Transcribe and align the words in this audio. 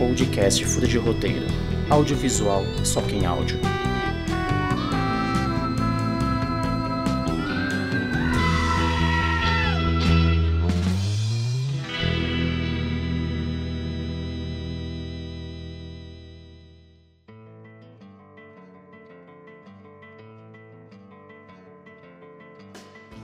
podcast 0.00 0.64
Fura 0.64 0.88
de 0.88 0.96
Roteiro. 0.96 1.44
Audiovisual, 1.90 2.64
só 2.82 3.02
quem 3.02 3.26
áudio. 3.26 3.60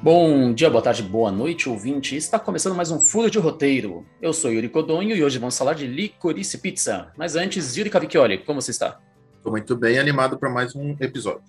Bom 0.07 0.55
dia, 0.55 0.71
boa 0.71 0.81
tarde, 0.81 1.03
boa 1.03 1.33
noite, 1.33 1.69
ouvinte. 1.69 2.15
Está 2.15 2.39
começando 2.39 2.77
mais 2.77 2.93
um 2.93 3.01
Furo 3.01 3.29
de 3.29 3.41
Roteiro. 3.41 4.07
Eu 4.23 4.33
sou 4.33 4.53
Yuri 4.53 4.69
Codonho 4.69 5.17
e 5.17 5.25
hoje 5.25 5.37
vamos 5.37 5.59
falar 5.59 5.75
de 5.75 5.85
licorice 5.85 6.59
pizza. 6.59 7.13
Mas 7.17 7.35
antes, 7.35 7.77
Yuri 7.77 7.91
Cavicchioli, 7.91 8.39
como 8.39 8.63
você 8.63 8.71
está? 8.71 9.01
Estou 9.37 9.51
muito 9.51 9.75
bem, 9.75 9.99
animado 9.99 10.39
para 10.39 10.49
mais 10.49 10.77
um 10.77 10.95
episódio. 11.01 11.43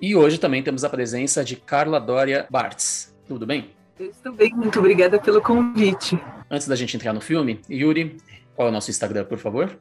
E 0.00 0.14
hoje 0.14 0.38
também 0.38 0.62
temos 0.62 0.84
a 0.84 0.88
presença 0.88 1.42
de 1.42 1.56
Carla 1.56 1.98
Dória 1.98 2.46
Bartz. 2.48 3.12
Tudo 3.26 3.44
bem? 3.44 3.72
Eu 3.98 4.10
estou 4.10 4.32
bem, 4.32 4.54
muito 4.54 4.78
obrigada 4.78 5.20
pelo 5.20 5.42
convite. 5.42 6.16
Antes 6.48 6.68
da 6.68 6.76
gente 6.76 6.96
entrar 6.96 7.12
no 7.12 7.20
filme, 7.20 7.62
Yuri, 7.68 8.18
qual 8.54 8.68
é 8.68 8.70
o 8.70 8.72
nosso 8.72 8.92
Instagram, 8.92 9.24
por 9.24 9.38
favor? 9.38 9.76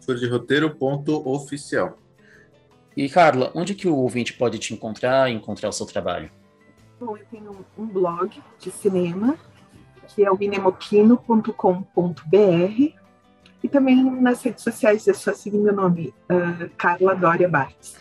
Furo 0.00 0.18
de 0.18 0.26
roteiro 0.26 0.74
ponto 0.74 1.28
oficial. 1.28 1.98
E 2.96 3.06
Carla, 3.10 3.52
onde 3.54 3.74
que 3.74 3.86
o 3.86 3.96
ouvinte 3.96 4.32
pode 4.32 4.58
te 4.58 4.72
encontrar 4.72 5.30
e 5.30 5.34
encontrar 5.34 5.68
o 5.68 5.72
seu 5.72 5.84
trabalho? 5.84 6.30
Bom, 6.98 7.16
eu 7.16 7.24
tenho 7.30 7.66
um 7.76 7.86
blog 7.86 8.42
de 8.58 8.70
cinema, 8.70 9.36
que 10.08 10.24
é 10.24 10.30
o 10.30 10.36
inemoquino.com.br, 10.40 12.92
e 13.62 13.68
também 13.68 14.02
nas 14.02 14.42
redes 14.42 14.64
sociais 14.64 15.06
é 15.06 15.12
só 15.12 15.34
seguir 15.34 15.58
meu 15.58 15.74
nome, 15.74 16.14
uh, 16.30 16.70
Carla 16.76 17.14
Dória 17.14 17.48
Bartz. 17.48 17.96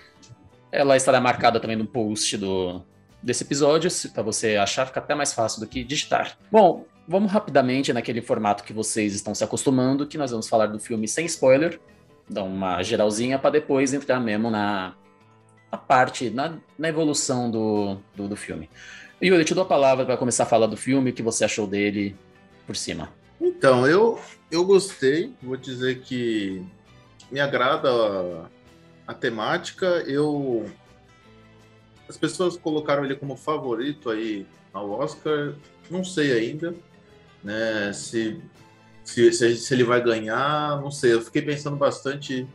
Ela 0.71 0.95
estará 0.95 1.19
marcada 1.19 1.59
também 1.59 1.75
no 1.75 1.85
post 1.85 2.37
do, 2.37 2.81
desse 3.21 3.43
episódio, 3.43 3.89
para 4.13 4.23
você 4.23 4.55
achar, 4.55 4.85
fica 4.85 4.99
até 4.99 5.13
mais 5.13 5.33
fácil 5.33 5.59
do 5.59 5.67
que 5.67 5.83
digitar. 5.83 6.37
Bom, 6.49 6.85
vamos 7.05 7.31
rapidamente 7.31 7.91
naquele 7.91 8.21
formato 8.21 8.63
que 8.63 8.71
vocês 8.71 9.13
estão 9.13 9.35
se 9.35 9.43
acostumando, 9.43 10.07
que 10.07 10.17
nós 10.17 10.31
vamos 10.31 10.47
falar 10.47 10.67
do 10.67 10.79
filme 10.79 11.07
sem 11.07 11.25
spoiler, 11.25 11.81
dar 12.29 12.43
uma 12.43 12.81
geralzinha 12.81 13.37
para 13.37 13.49
depois 13.49 13.93
entrar 13.93 14.21
mesmo 14.21 14.49
na, 14.49 14.95
a 15.75 15.77
parte, 15.77 16.29
na, 16.29 16.57
na 16.77 16.89
evolução 16.89 17.51
do, 17.51 17.97
do, 18.15 18.27
do, 18.29 18.35
filme. 18.35 18.69
Yuri, 19.21 19.41
eu 19.41 19.45
te 19.45 19.53
dou 19.53 19.63
a 19.63 19.67
palavra 19.67 20.05
para 20.05 20.17
começar 20.17 20.43
a 20.43 20.47
falar 20.47 20.67
do 20.67 20.77
filme, 20.77 21.11
o 21.11 21.13
que 21.13 21.21
você 21.21 21.45
achou 21.45 21.67
dele 21.67 22.15
por 22.65 22.75
cima. 22.75 23.09
Então, 23.39 23.85
eu, 23.85 24.19
eu 24.49 24.65
gostei, 24.65 25.33
vou 25.41 25.57
dizer 25.57 26.01
que 26.01 26.65
me 27.31 27.39
agrada 27.39 27.89
a, 27.89 29.11
a 29.11 29.13
temática, 29.13 29.85
eu... 30.07 30.65
As 32.07 32.17
pessoas 32.17 32.55
colocaram 32.55 33.03
ele 33.03 33.15
como 33.15 33.35
favorito 33.35 34.09
aí 34.09 34.45
ao 34.71 34.91
Oscar, 34.91 35.55
não 35.89 36.03
sei 36.03 36.33
ainda, 36.33 36.75
né, 37.43 37.91
se, 37.93 38.39
se, 39.03 39.31
se, 39.31 39.55
se 39.55 39.73
ele 39.73 39.83
vai 39.83 40.01
ganhar, 40.01 40.79
não 40.81 40.91
sei, 40.91 41.13
eu 41.13 41.21
fiquei 41.21 41.41
pensando 41.41 41.75
bastante 41.75 42.47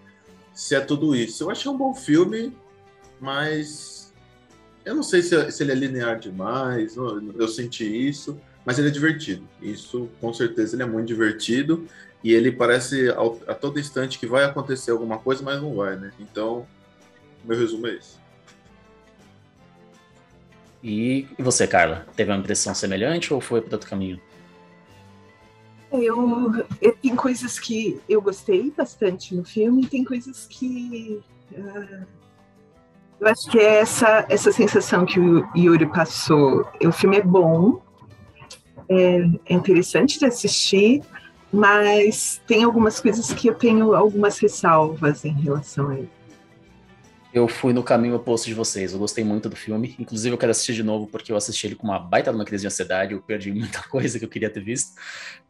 se 0.55 0.75
é 0.75 0.81
tudo 0.81 1.17
isso. 1.17 1.43
Eu 1.43 1.51
achei 1.51 1.71
um 1.71 1.77
bom 1.77 1.95
filme, 1.95 2.55
mas 3.21 4.13
eu 4.85 4.95
não 4.95 5.03
sei 5.03 5.23
se, 5.23 5.51
se 5.53 5.63
ele 5.63 5.73
é 5.73 5.75
linear 5.75 6.19
demais, 6.19 6.97
eu 6.97 7.49
senti 7.49 7.85
isso, 7.85 8.41
mas 8.65 8.79
ele 8.79 8.89
é 8.89 8.91
divertido. 8.91 9.47
Isso, 9.61 10.09
com 10.21 10.33
certeza, 10.33 10.75
ele 10.75 10.83
é 10.83 10.87
muito 10.87 11.09
divertido 11.09 11.87
e 12.25 12.33
ele 12.33 12.51
parece 12.51 13.11
a, 13.11 13.53
a 13.53 13.55
todo 13.55 13.79
instante 13.79 14.19
que 14.19 14.27
vai 14.27 14.45
acontecer 14.45 14.91
alguma 14.91 15.19
coisa, 15.19 15.43
mas 15.43 15.61
não 15.61 15.75
vai, 15.75 15.97
né? 15.97 16.13
Então, 16.19 16.67
meu 17.45 17.59
resumo 17.59 17.87
é 17.87 17.95
esse. 17.95 18.19
E 20.83 21.29
você, 21.39 21.67
Carla, 21.67 22.07
teve 22.17 22.31
uma 22.31 22.39
impressão 22.39 22.75
semelhante 22.75 23.35
ou 23.35 23.41
foi 23.41 23.61
para 23.61 23.75
outro 23.75 23.89
caminho? 23.89 24.21
Eu, 25.93 26.65
eu, 26.81 26.97
tem 26.97 27.17
coisas 27.17 27.59
que 27.59 28.01
eu 28.09 28.23
gostei 28.23 28.71
bastante 28.71 29.35
no 29.35 29.45
filme, 29.45 29.87
tem 29.87 30.05
coisas 30.05 30.47
que 30.47 31.21
uh, 31.53 32.07
eu 33.21 33.29
acho 33.29 33.51
que 33.51 33.59
é 33.59 33.81
essa, 33.81 34.25
essa 34.29 34.51
sensação 34.51 35.05
que 35.05 35.21
o 35.21 35.47
Yuri 35.55 35.87
passou. 35.87 36.67
O 36.83 36.91
filme 36.91 37.19
é 37.19 37.23
bom, 37.23 37.81
é, 38.89 39.29
é 39.47 39.55
interessante 39.55 40.19
de 40.19 40.25
assistir, 40.25 41.03
mas 41.53 42.41
tem 42.47 42.65
algumas 42.65 42.99
coisas 42.99 43.33
que 43.33 43.49
eu 43.49 43.55
tenho 43.55 43.95
algumas 43.95 44.39
ressalvas 44.39 45.25
em 45.25 45.33
relação 45.33 45.91
a 45.91 45.99
ele. 45.99 46.09
Eu 47.33 47.47
fui 47.47 47.73
no 47.73 47.83
caminho 47.83 48.17
oposto 48.17 48.47
de 48.47 48.55
vocês. 48.55 48.93
Eu 48.93 48.99
gostei 48.99 49.23
muito 49.23 49.49
do 49.49 49.55
filme. 49.55 49.95
Inclusive, 50.01 50.35
eu 50.35 50.39
quero 50.39 50.51
assistir 50.51 50.73
de 50.73 50.83
novo 50.83 51.07
porque 51.07 51.31
eu 51.31 51.37
assisti 51.37 51.69
ele 51.69 51.77
com 51.77 51.87
uma 51.87 51.99
baita 51.99 52.33
uma 52.33 52.45
crise 52.45 52.63
de 52.63 52.67
ansiedade. 52.67 53.13
Eu 53.13 53.21
perdi 53.21 53.53
muita 53.53 53.83
coisa 53.89 54.19
que 54.19 54.25
eu 54.25 54.29
queria 54.29 54.51
ter 54.51 54.61
visto. 54.61 54.95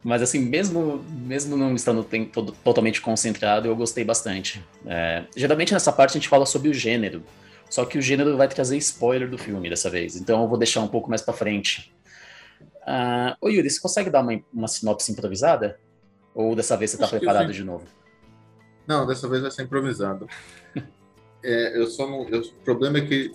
Mas, 0.03 0.21
assim, 0.21 0.37
mesmo, 0.37 1.03
mesmo 1.09 1.57
não 1.57 1.73
estando 1.73 2.03
todo, 2.31 2.51
totalmente 2.63 3.01
concentrado, 3.01 3.67
eu 3.67 3.75
gostei 3.75 4.03
bastante. 4.03 4.63
É, 4.85 5.23
geralmente, 5.35 5.73
nessa 5.73 5.91
parte, 5.91 6.11
a 6.11 6.19
gente 6.19 6.29
fala 6.29 6.45
sobre 6.45 6.69
o 6.69 6.73
gênero. 6.73 7.23
Só 7.71 7.85
que 7.85 7.97
o 7.97 8.01
gênero 8.01 8.35
vai 8.35 8.49
trazer 8.49 8.75
spoiler 8.77 9.29
do 9.29 9.37
filme 9.37 9.69
dessa 9.69 9.89
vez, 9.89 10.17
então 10.17 10.41
eu 10.41 10.47
vou 10.49 10.57
deixar 10.57 10.81
um 10.81 10.89
pouco 10.89 11.09
mais 11.09 11.21
para 11.21 11.33
frente. 11.33 11.95
Uh, 12.81 13.33
ô 13.39 13.47
Yuri, 13.47 13.69
você 13.69 13.79
consegue 13.79 14.09
dar 14.09 14.21
uma, 14.21 14.37
uma 14.53 14.67
sinopse 14.67 15.09
improvisada? 15.09 15.79
Ou 16.35 16.53
dessa 16.53 16.75
vez 16.75 16.91
você 16.91 16.97
está 16.97 17.07
preparado 17.07 17.53
de 17.53 17.63
novo? 17.63 17.85
Não, 18.85 19.07
dessa 19.07 19.25
vez 19.29 19.41
vai 19.41 19.51
ser 19.51 19.63
improvisado. 19.63 20.27
é, 21.41 21.77
eu 21.77 21.87
só 21.87 22.05
não, 22.05 22.27
eu, 22.27 22.41
o 22.41 22.53
problema 22.65 22.97
é 22.97 23.05
que 23.05 23.33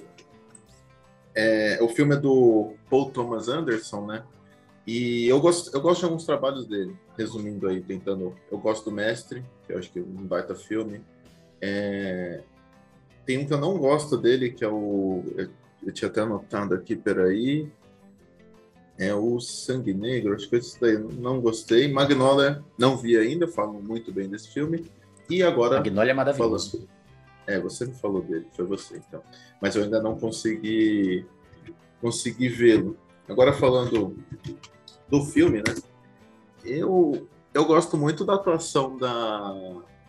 é, 1.34 1.78
o 1.80 1.88
filme 1.88 2.14
é 2.14 2.18
do 2.18 2.74
Paul 2.90 3.10
Thomas 3.10 3.48
Anderson, 3.48 4.04
né? 4.04 4.22
E 4.86 5.26
eu 5.26 5.40
gosto, 5.40 5.74
eu 5.74 5.80
gosto 5.80 6.00
de 6.00 6.04
alguns 6.04 6.26
trabalhos 6.26 6.66
dele, 6.66 6.94
resumindo 7.16 7.66
aí, 7.68 7.80
tentando. 7.80 8.36
Eu 8.52 8.58
gosto 8.58 8.84
do 8.84 8.92
Mestre, 8.94 9.42
que 9.66 9.72
eu 9.72 9.78
acho 9.78 9.90
que 9.90 9.98
é 9.98 10.02
um 10.02 10.26
baita 10.26 10.54
filme. 10.54 11.00
É, 11.60 12.42
tem 13.26 13.38
um 13.38 13.44
que 13.44 13.52
eu 13.52 13.60
não 13.60 13.76
gosto 13.76 14.16
dele, 14.16 14.50
que 14.50 14.64
é 14.64 14.68
o. 14.68 15.22
Eu 15.84 15.92
tinha 15.92 16.08
até 16.08 16.20
anotado 16.20 16.74
aqui, 16.74 16.94
peraí. 16.94 17.68
É 18.98 19.12
o 19.12 19.38
Sangue 19.40 19.92
Negro, 19.92 20.34
acho 20.34 20.48
que 20.48 20.56
esse 20.56 20.80
daí 20.80 20.96
não 20.96 21.40
gostei. 21.40 21.92
Magnolia, 21.92 22.64
não 22.78 22.96
vi 22.96 23.18
ainda, 23.18 23.46
falam 23.46 23.82
muito 23.82 24.10
bem 24.10 24.28
desse 24.28 24.48
filme. 24.50 24.90
E 25.28 25.42
agora. 25.42 25.78
Magnolia 25.78 26.12
é 26.12 26.14
maravilhoso. 26.14 26.70
Falando, 26.70 26.88
é, 27.46 27.60
você 27.60 27.84
me 27.84 27.94
falou 27.94 28.22
dele, 28.22 28.46
foi 28.54 28.64
você 28.64 28.96
então. 28.96 29.22
Mas 29.60 29.76
eu 29.76 29.82
ainda 29.82 30.00
não 30.00 30.16
consegui, 30.16 31.26
consegui 32.00 32.48
vê-lo. 32.48 32.96
Agora 33.28 33.52
falando 33.52 34.16
do 35.08 35.24
filme, 35.24 35.58
né? 35.58 35.74
Eu, 36.64 37.28
eu 37.52 37.64
gosto 37.66 37.96
muito 37.96 38.24
da 38.24 38.34
atuação 38.34 38.96
da. 38.96 39.54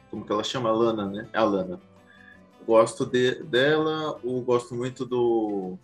Como 0.10 0.24
que 0.24 0.32
ela 0.32 0.44
chama? 0.44 0.72
Lana, 0.72 1.08
né? 1.08 1.28
É 1.34 1.40
a 1.40 1.44
Lana 1.44 1.80
gosto 2.68 3.06
de, 3.06 3.36
dela, 3.44 4.20
o 4.24 4.42
gosto 4.42 4.76
muito 4.76 5.06
do 5.06 5.80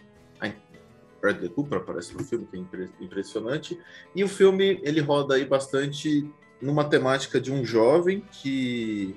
Bradley 1.23 1.49
Cooper 1.49 1.77
aparece 1.77 2.13
no 2.13 2.21
filme, 2.21 2.45
que 2.51 2.57
é 2.57 2.89
impressionante. 2.99 3.79
E 4.13 4.25
o 4.25 4.27
filme 4.27 4.81
ele 4.83 4.99
roda 4.99 5.35
aí 5.35 5.45
bastante 5.45 6.29
numa 6.61 6.83
temática 6.83 7.39
de 7.39 7.49
um 7.49 7.63
jovem 7.63 8.21
que 8.29 9.15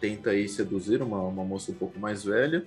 tenta 0.00 0.30
aí 0.30 0.48
seduzir 0.48 1.02
uma, 1.02 1.20
uma 1.20 1.44
moça 1.44 1.70
um 1.70 1.74
pouco 1.74 1.98
mais 1.98 2.24
velha. 2.24 2.64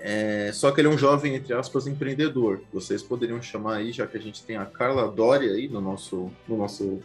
É, 0.00 0.50
só 0.52 0.72
que 0.72 0.80
ele 0.80 0.88
é 0.88 0.90
um 0.90 0.98
jovem, 0.98 1.36
entre 1.36 1.54
aspas, 1.54 1.86
empreendedor. 1.86 2.62
Vocês 2.72 3.00
poderiam 3.00 3.40
chamar 3.40 3.76
aí, 3.76 3.92
já 3.92 4.08
que 4.08 4.16
a 4.16 4.20
gente 4.20 4.42
tem 4.42 4.56
a 4.56 4.66
Carla 4.66 5.08
Doria 5.08 5.52
aí 5.52 5.68
no 5.68 5.80
nosso, 5.80 6.30
no 6.48 6.56
nosso 6.56 7.00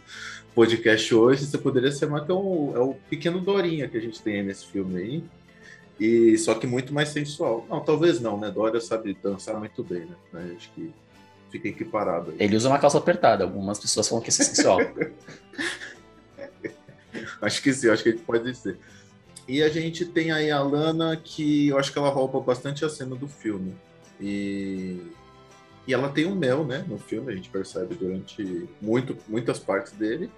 podcast 0.56 1.14
hoje, 1.14 1.46
você 1.46 1.58
poderia 1.58 1.90
chamar 1.92 2.24
que 2.24 2.32
é, 2.32 2.34
um, 2.34 2.72
é 2.74 2.80
o 2.80 2.94
pequeno 3.08 3.40
Dorinha 3.40 3.88
que 3.88 3.96
a 3.96 4.00
gente 4.00 4.20
tem 4.20 4.42
nesse 4.42 4.66
filme 4.66 5.00
aí. 5.00 5.24
E 5.98 6.36
só 6.38 6.54
que 6.54 6.66
muito 6.66 6.92
mais 6.92 7.10
sensual. 7.10 7.66
Não, 7.68 7.80
talvez 7.80 8.20
não, 8.20 8.38
né? 8.38 8.50
Dória 8.50 8.80
sabe 8.80 9.16
dançar 9.22 9.58
muito 9.58 9.82
bem, 9.84 10.08
né? 10.32 10.54
Acho 10.56 10.70
que 10.72 10.92
fica 11.50 11.68
equiparado. 11.68 12.32
Aí. 12.32 12.36
Ele 12.40 12.56
usa 12.56 12.68
uma 12.68 12.78
calça 12.78 12.98
apertada, 12.98 13.44
algumas 13.44 13.78
pessoas 13.78 14.08
falam 14.08 14.22
que 14.22 14.30
isso 14.30 14.42
é 14.42 14.44
sensual. 14.44 14.78
acho 17.40 17.62
que 17.62 17.72
sim, 17.72 17.88
acho 17.88 18.02
que 18.02 18.08
a 18.08 18.12
gente 18.12 18.24
pode 18.24 18.50
dizer. 18.50 18.76
E 19.46 19.62
a 19.62 19.68
gente 19.68 20.04
tem 20.04 20.32
aí 20.32 20.50
a 20.50 20.60
Lana, 20.60 21.16
que 21.16 21.68
eu 21.68 21.78
acho 21.78 21.92
que 21.92 21.98
ela 21.98 22.08
rouba 22.08 22.40
bastante 22.40 22.84
a 22.84 22.88
cena 22.88 23.14
do 23.14 23.28
filme. 23.28 23.76
E, 24.20 25.00
e 25.86 25.94
ela 25.94 26.08
tem 26.08 26.26
um 26.26 26.34
mel, 26.34 26.64
né, 26.64 26.84
no 26.88 26.98
filme, 26.98 27.30
a 27.30 27.36
gente 27.36 27.50
percebe 27.50 27.94
durante 27.94 28.66
muito, 28.80 29.16
muitas 29.28 29.58
partes 29.58 29.92
dele. 29.92 30.30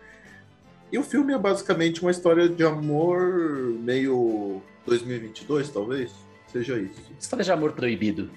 E 0.91 0.99
o 0.99 1.03
filme 1.03 1.33
é 1.33 1.39
basicamente 1.39 2.03
uma 2.03 2.11
história 2.11 2.49
de 2.49 2.65
amor 2.65 3.33
meio 3.81 4.61
2022, 4.87 5.69
talvez? 5.71 6.13
Seja 6.47 6.79
isso. 6.79 7.01
História 7.19 7.45
de 7.45 7.53
amor 7.53 7.73
proibido. 7.73 8.31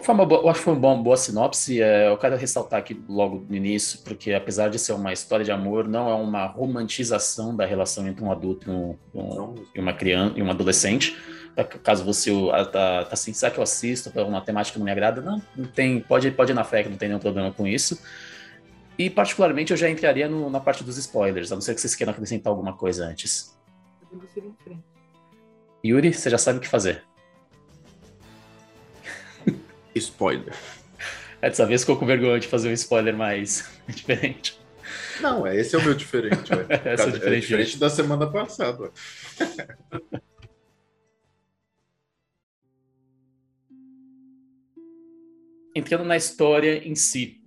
Foi 0.00 0.14
uma 0.14 0.24
boa, 0.24 0.42
eu 0.42 0.48
acho 0.48 0.60
que 0.60 0.64
foi 0.64 0.72
uma 0.72 0.80
boa, 0.80 0.96
boa 0.96 1.16
sinopse. 1.16 1.82
É, 1.82 2.08
eu 2.08 2.16
quero 2.16 2.36
ressaltar 2.36 2.78
aqui 2.78 2.98
logo 3.08 3.44
no 3.48 3.54
início, 3.54 3.98
porque 4.04 4.32
apesar 4.32 4.70
de 4.70 4.78
ser 4.78 4.92
uma 4.92 5.12
história 5.12 5.44
de 5.44 5.50
amor, 5.50 5.86
não 5.86 6.08
é 6.08 6.14
uma 6.14 6.46
romantização 6.46 7.54
da 7.54 7.66
relação 7.66 8.06
entre 8.06 8.24
um 8.24 8.30
adulto 8.30 8.70
e, 8.70 8.72
um, 8.72 8.96
um, 9.14 9.54
e 9.74 9.80
uma 9.80 9.92
criança 9.92 10.38
e 10.38 10.42
um 10.42 10.50
adolescente. 10.50 11.16
Caso 11.82 12.04
você 12.04 12.30
tá, 12.72 13.04
tá 13.04 13.08
assim, 13.10 13.34
será 13.34 13.50
que 13.50 13.58
eu 13.58 13.62
assisto 13.62 14.10
para 14.10 14.24
uma 14.24 14.40
temática 14.40 14.74
que 14.74 14.78
não 14.78 14.86
me 14.86 14.92
agrada? 14.92 15.20
Não, 15.20 15.42
não 15.54 15.66
tem, 15.66 16.00
pode, 16.00 16.30
pode 16.30 16.52
ir 16.52 16.54
na 16.54 16.64
fé 16.64 16.82
que 16.82 16.88
não 16.88 16.96
tem 16.96 17.08
nenhum 17.08 17.20
problema 17.20 17.52
com 17.52 17.66
isso. 17.66 18.00
E 18.98 19.10
particularmente 19.10 19.72
eu 19.72 19.76
já 19.76 19.90
entraria 19.90 20.28
no, 20.28 20.48
na 20.48 20.60
parte 20.60 20.84
dos 20.84 20.96
spoilers, 20.96 21.52
a 21.52 21.54
não 21.54 21.60
ser 21.60 21.74
que 21.74 21.80
vocês 21.80 21.94
queiram 21.94 22.12
acrescentar 22.12 22.50
alguma 22.50 22.72
coisa 22.72 23.04
antes. 23.04 23.54
Yuri, 25.84 26.14
você 26.14 26.30
já 26.30 26.38
sabe 26.38 26.58
o 26.58 26.60
que 26.60 26.68
fazer. 26.68 27.04
Spoiler. 29.94 30.54
É, 31.40 31.48
dessa 31.48 31.66
vez 31.66 31.80
ficou 31.80 31.96
com 31.96 32.06
vergonha 32.06 32.38
de 32.38 32.46
fazer 32.46 32.68
um 32.68 32.72
spoiler 32.72 33.16
mais 33.16 33.68
diferente. 33.88 34.60
Não, 35.20 35.46
é, 35.46 35.58
esse 35.58 35.74
é 35.74 35.78
o 35.78 35.82
meu 35.82 35.94
diferente. 35.94 36.52
é, 36.54 36.92
é 36.92 36.96
diferente, 36.96 37.26
é 37.26 37.40
diferente 37.40 37.78
da 37.78 37.90
semana 37.90 38.30
passada. 38.30 38.92
Entrando 45.74 46.04
na 46.04 46.16
história 46.16 46.86
em 46.86 46.94
si. 46.94 47.40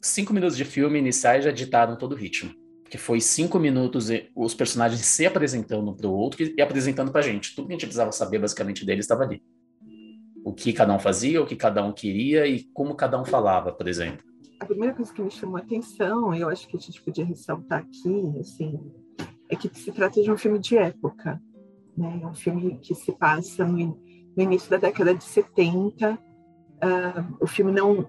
Cinco 0.00 0.32
minutos 0.32 0.56
de 0.56 0.64
filme 0.64 0.98
iniciais 0.98 1.44
já 1.44 1.50
ditaram 1.50 1.96
todo 1.96 2.12
o 2.12 2.16
ritmo. 2.16 2.65
Que 2.96 3.02
foi 3.02 3.20
cinco 3.20 3.58
minutos 3.58 4.08
os 4.34 4.54
personagens 4.54 5.02
se 5.02 5.26
apresentando 5.26 5.90
um 5.90 5.94
para 5.94 6.06
o 6.06 6.14
outro 6.14 6.42
e 6.42 6.62
apresentando 6.62 7.12
para 7.12 7.20
a 7.20 7.24
gente. 7.24 7.54
Tudo 7.54 7.66
que 7.66 7.74
a 7.74 7.76
gente 7.76 7.84
precisava 7.84 8.10
saber 8.10 8.38
basicamente 8.38 8.86
deles 8.86 9.04
estava 9.04 9.24
ali 9.24 9.42
o 10.42 10.50
que 10.50 10.72
cada 10.72 10.94
um 10.94 10.98
fazia, 10.98 11.42
o 11.42 11.46
que 11.46 11.54
cada 11.54 11.84
um 11.84 11.92
queria 11.92 12.46
e 12.46 12.64
como 12.72 12.94
cada 12.94 13.20
um 13.20 13.24
falava, 13.26 13.70
por 13.70 13.86
exemplo. 13.86 14.24
A 14.58 14.64
primeira 14.64 14.94
coisa 14.94 15.12
que 15.12 15.20
me 15.20 15.30
chamou 15.30 15.58
a 15.58 15.60
atenção, 15.60 16.34
eu 16.34 16.48
acho 16.48 16.66
que 16.66 16.76
a 16.78 16.80
gente 16.80 17.02
podia 17.02 17.26
ressaltar 17.26 17.80
aqui, 17.80 18.40
assim, 18.40 18.80
é 19.50 19.56
que 19.56 19.68
se 19.78 19.92
trata 19.92 20.22
de 20.22 20.30
um 20.30 20.38
filme 20.38 20.58
de 20.58 20.78
época, 20.78 21.38
né? 21.98 22.20
É 22.22 22.26
um 22.26 22.34
filme 22.34 22.78
que 22.78 22.94
se 22.94 23.12
passa 23.12 23.66
no, 23.66 24.00
no 24.34 24.42
início 24.42 24.70
da 24.70 24.78
década 24.78 25.14
de 25.14 25.22
70. 25.22 26.12
Uh, 26.12 26.18
ah, 26.80 27.28
o 27.40 27.46
filme 27.46 27.72
não 27.72 28.08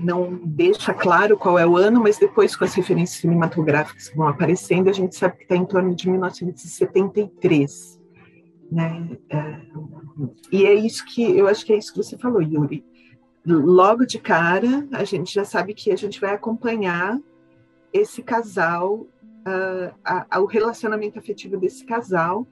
não 0.00 0.40
deixa 0.44 0.94
claro 0.94 1.36
qual 1.36 1.58
é 1.58 1.66
o 1.66 1.76
ano, 1.76 2.00
mas 2.00 2.18
depois 2.18 2.56
com 2.56 2.64
as 2.64 2.74
referências 2.74 3.20
cinematográficas 3.20 4.08
que 4.08 4.16
vão 4.16 4.28
aparecendo, 4.28 4.88
a 4.88 4.92
gente 4.92 5.14
sabe 5.14 5.36
que 5.36 5.42
está 5.42 5.56
em 5.56 5.66
torno 5.66 5.94
de 5.94 6.08
1973. 6.08 8.00
Né? 8.72 9.18
É, 9.28 9.60
e 10.50 10.64
é 10.64 10.74
isso 10.74 11.04
que 11.04 11.22
eu 11.22 11.46
acho 11.46 11.66
que 11.66 11.72
é 11.72 11.76
isso 11.76 11.92
que 11.92 12.02
você 12.02 12.16
falou, 12.16 12.40
Yuri. 12.40 12.84
Logo 13.44 14.06
de 14.06 14.18
cara, 14.18 14.86
a 14.92 15.04
gente 15.04 15.32
já 15.32 15.44
sabe 15.44 15.74
que 15.74 15.90
a 15.90 15.96
gente 15.96 16.20
vai 16.20 16.34
acompanhar 16.34 17.18
esse 17.92 18.22
casal, 18.22 19.06
uh, 19.46 19.94
a, 20.04 20.26
a, 20.30 20.40
o 20.40 20.46
relacionamento 20.46 21.18
afetivo 21.18 21.56
desse 21.56 21.84
casal 21.84 22.46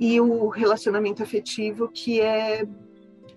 e 0.00 0.20
o 0.20 0.48
relacionamento 0.48 1.22
afetivo 1.22 1.88
que 1.88 2.20
é, 2.20 2.66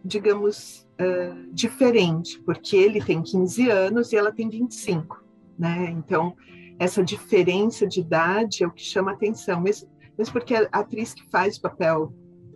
digamos, 0.04 0.85
uh, 1.00 1.54
diferente, 1.54 2.40
porque 2.46 2.76
ele 2.76 3.02
tem 3.02 3.22
15 3.22 3.70
anos 3.70 4.12
e 4.12 4.18
ela 4.18 4.32
tem 4.32 4.50
25, 4.50 5.24
né? 5.58 5.90
Então, 5.92 6.36
essa 6.80 7.04
diferença 7.04 7.88
de 7.88 8.02
idade 8.02 8.64
é 8.64 8.68
o 8.68 8.72
que 8.72 8.84
chama 8.84 9.12
atenção. 9.12 9.62
Mesmo, 9.62 9.90
mesmo 10.18 10.34
porque 10.34 10.56
a 10.56 10.68
atriz 10.72 11.14
que 11.14 11.24
faz 11.30 11.58
o 11.58 11.62
papel 11.62 12.14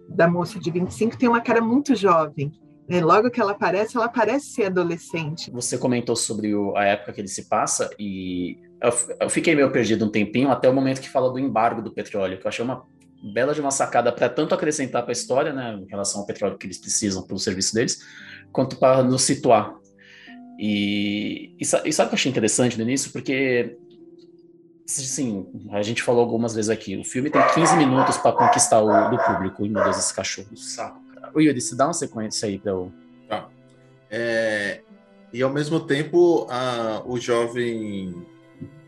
da 0.10 0.28
moça 0.28 0.60
de 0.60 0.72
25 0.72 1.18
tem 1.18 1.30
uma 1.30 1.42
cara 1.42 1.62
muito 1.62 1.96
jovem. 1.96 2.52
Né? 2.90 3.02
Logo 3.02 3.30
que 3.30 3.40
ela 3.40 3.52
aparece, 3.52 3.96
ela 3.96 4.10
parece 4.10 4.48
ser 4.48 4.66
adolescente. 4.66 5.52
Você 5.52 5.78
comentou 5.78 6.16
sobre 6.16 6.56
o, 6.56 6.76
a 6.76 6.86
época 6.86 7.14
que 7.14 7.22
ele 7.22 7.28
se 7.28 7.48
passa 7.48 7.90
e 8.00 8.58
eu, 8.82 8.92
eu, 9.22 9.30
fiquei 9.30 9.54
meio 9.56 9.72
perdido 9.72 10.06
um 10.06 10.10
tempinho 10.10 10.50
até 10.50 10.68
o 10.68 10.74
momento 10.74 11.00
que 11.00 11.10
fala 11.10 11.32
do 11.32 11.38
embargo 11.38 11.82
do 11.82 11.92
petróleo, 11.92 12.40
que 12.40 12.46
eu 12.46 12.50
achei 12.50 12.66
uma 12.66 12.84
bela 13.34 13.54
de 13.54 13.62
uma 13.62 13.72
sacada 13.72 14.12
para 14.12 14.30
tanto 14.30 14.56
acrescentar 14.56 15.04
para 15.04 15.12
a 15.12 15.14
história, 15.14 15.54
né, 15.54 15.74
em 15.76 15.86
relação 15.86 16.22
ao 16.22 16.26
petróleo 16.26 16.58
que 16.58 16.66
eles 16.66 16.78
precisam 16.78 17.22
pelo 17.22 17.38
serviço 17.38 17.76
deles, 17.76 18.00
quanto 18.52 18.78
para 18.78 19.04
nos 19.04 19.24
situar. 19.24 19.76
E, 20.60 21.56
e, 21.60 21.66
sabe 21.66 21.90
o 21.90 21.94
que 21.94 22.02
eu 22.02 22.14
achei 22.14 22.30
interessante 22.30 22.78
no 22.78 22.84
início? 22.84 23.12
Porque 23.12 23.78
Sim, 24.90 25.46
a 25.72 25.84
gente 25.84 26.02
falou 26.02 26.22
algumas 26.22 26.56
vezes 26.56 26.68
aqui. 26.68 26.98
O 26.98 27.04
filme 27.04 27.30
tem 27.30 27.40
15 27.54 27.78
minutos 27.78 28.18
para 28.18 28.32
conquistar 28.32 28.82
o 28.82 29.12
do 29.12 29.24
público. 29.24 29.64
Ih, 29.64 29.70
meu 29.70 29.84
Deus, 29.84 30.00
esse 30.00 30.12
cachorro 30.12 30.58
saco. 30.58 31.00
Ô, 31.32 31.40
Yuri, 31.40 31.62
se 31.62 31.78
dá 31.78 31.86
uma 31.86 31.94
sequência 31.94 32.50
aí 32.50 32.58
para 32.58 32.72
eu. 32.72 32.92
Tá. 33.28 33.48
É, 34.10 34.82
e 35.32 35.44
ao 35.44 35.52
mesmo 35.52 35.80
tempo, 35.80 36.48
a, 36.50 37.04
o 37.06 37.20
jovem. 37.20 38.26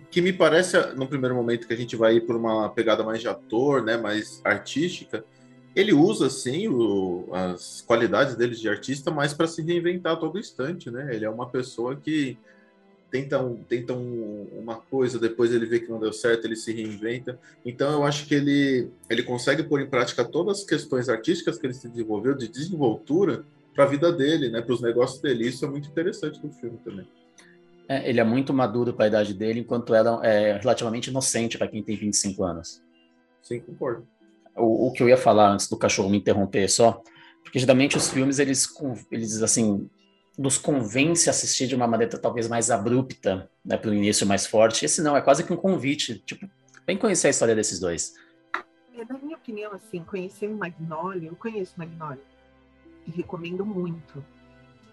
Que 0.10 0.22
me 0.22 0.34
parece, 0.34 0.76
no 0.96 1.08
primeiro 1.08 1.36
momento, 1.36 1.68
que 1.68 1.74
a 1.74 1.78
gente 1.78 1.96
vai 1.96 2.16
ir 2.16 2.22
por 2.22 2.36
uma 2.36 2.70
pegada 2.70 3.04
mais 3.04 3.22
de 3.22 3.28
ator, 3.28 3.84
né, 3.84 3.96
mais 3.96 4.42
artística, 4.44 5.24
ele 5.76 5.94
usa, 5.94 6.30
sim, 6.30 6.68
o, 6.68 7.28
as 7.32 7.82
qualidades 7.82 8.36
dele 8.36 8.56
de 8.56 8.68
artista, 8.68 9.10
mas 9.10 9.34
para 9.34 9.48
se 9.48 9.62
reinventar 9.62 10.14
a 10.14 10.18
todo 10.18 10.40
instante, 10.40 10.92
né? 10.92 11.14
Ele 11.14 11.26
é 11.26 11.30
uma 11.30 11.50
pessoa 11.50 11.96
que 11.96 12.38
tenta, 13.10 13.42
um, 13.42 13.58
tenta 13.64 13.94
um, 13.94 14.48
uma 14.54 14.76
coisa, 14.76 15.20
depois 15.20 15.54
ele 15.54 15.66
vê 15.66 15.80
que 15.80 15.90
não 15.90 16.00
deu 16.00 16.14
certo, 16.14 16.46
ele 16.46 16.56
se 16.56 16.74
reinventa. 16.74 17.40
Então 17.66 17.92
eu 17.92 18.04
acho 18.04 18.26
que 18.26 18.34
ele, 18.34 18.90
ele 19.10 19.24
consegue 19.24 19.64
pôr 19.64 19.82
em 19.82 19.90
prática 19.90 20.24
todas 20.24 20.60
as 20.60 20.64
questões 20.66 21.10
artísticas 21.10 21.58
que 21.58 21.66
ele 21.68 21.74
se 21.74 21.88
desenvolveu, 21.88 22.36
de 22.36 22.48
desenvoltura, 22.48 23.44
para 23.74 23.86
a 23.86 23.88
vida 23.88 24.12
dele, 24.12 24.50
né, 24.50 24.62
para 24.62 24.74
os 24.74 24.82
negócios 24.82 25.22
dele. 25.22 25.48
Isso 25.48 25.64
é 25.64 25.70
muito 25.70 25.90
interessante 25.90 26.44
no 26.44 26.52
filme 26.52 26.78
também. 26.84 27.08
É, 27.88 28.10
ele 28.10 28.20
é 28.20 28.24
muito 28.24 28.54
maduro 28.54 28.94
para 28.94 29.06
a 29.06 29.08
idade 29.08 29.34
dele, 29.34 29.60
enquanto 29.60 29.94
ela 29.94 30.26
é 30.26 30.58
relativamente 30.58 31.10
inocente 31.10 31.58
para 31.58 31.68
quem 31.68 31.84
tem 31.84 31.96
25 31.96 32.44
anos. 32.44 32.82
Sim, 33.42 33.60
concordo. 33.60 34.08
O, 34.62 34.88
o 34.88 34.92
que 34.94 35.04
eu 35.04 35.10
ia 35.10 35.18
falar 35.18 35.50
antes 35.52 35.68
do 35.68 35.78
cachorro 35.78 36.10
me 36.10 36.18
interromper 36.18 36.70
só, 36.70 37.02
porque 37.44 37.60
geralmente 37.60 37.98
os 37.98 38.10
filmes 38.10 38.40
eles, 38.40 38.68
eles 39.12 39.42
assim 39.42 39.90
nos 40.38 40.58
convence 40.58 41.30
a 41.30 41.32
assistir 41.32 41.68
de 41.68 41.76
uma 41.76 41.88
maneira 41.88 42.18
talvez 42.18 42.48
mais 42.48 42.72
abrupta, 42.72 43.50
né, 43.64 43.78
para 43.78 43.92
o 43.92 43.94
início 43.94 44.26
mais 44.26 44.46
forte. 44.48 44.86
Esse 44.86 45.02
não, 45.02 45.16
é 45.16 45.22
quase 45.22 45.44
que 45.44 45.54
um 45.54 45.58
convite, 45.58 46.20
tipo, 46.20 46.50
vem 46.88 46.98
conhecer 46.98 47.28
a 47.28 47.30
história 47.32 47.56
desses 47.56 47.80
dois. 47.80 48.14
É, 48.96 49.06
na 49.06 49.20
minha 49.20 49.36
opinião, 49.36 49.74
assim, 49.74 50.04
conhecendo 50.04 50.56
Magnolia, 50.56 51.30
eu 51.30 51.36
conheço 51.36 51.74
Magnolia 51.78 52.24
e 53.08 53.12
recomendo 53.12 53.66
muito. 53.66 54.24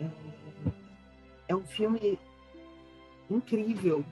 É, 0.01 0.07
é 1.49 1.57
um 1.57 1.65
filme 1.65 2.19
incrível 3.31 4.05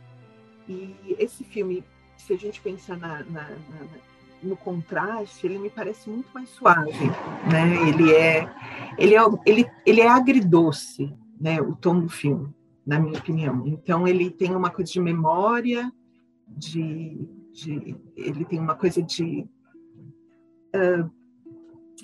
e 0.69 1.17
esse 1.19 1.45
filme, 1.45 1.85
se 2.17 2.33
a 2.33 2.37
gente 2.37 2.61
pensar 2.61 2.97
na, 2.97 3.23
na, 3.25 3.49
na, 3.51 3.89
no 4.47 4.57
contraste, 4.57 5.47
ele 5.47 5.59
me 5.59 5.69
parece 5.71 6.09
muito 6.09 6.29
mais 6.33 6.49
suave, 6.49 6.93
né? 7.51 7.89
Ele 7.89 8.13
é, 8.13 8.49
ele 8.99 9.15
é, 9.15 9.21
ele, 9.45 9.71
ele 9.85 10.01
é 10.01 10.09
agridoce, 10.09 11.15
né, 11.41 11.61
o 11.61 11.75
tom 11.75 12.01
do 12.01 12.09
filme, 12.09 12.55
na 12.87 12.99
minha 12.99 13.19
opinião. 13.19 13.67
Então 13.67 14.07
ele 14.07 14.31
tem 14.31 14.55
uma 14.55 14.71
coisa 14.71 14.91
de 14.91 15.01
memória, 15.01 15.93
de, 16.47 17.19
de 17.53 17.97
ele 18.17 18.45
tem 18.45 18.59
uma 18.59 18.75
coisa 18.75 19.03
de 19.03 19.47
uh, 20.75 21.11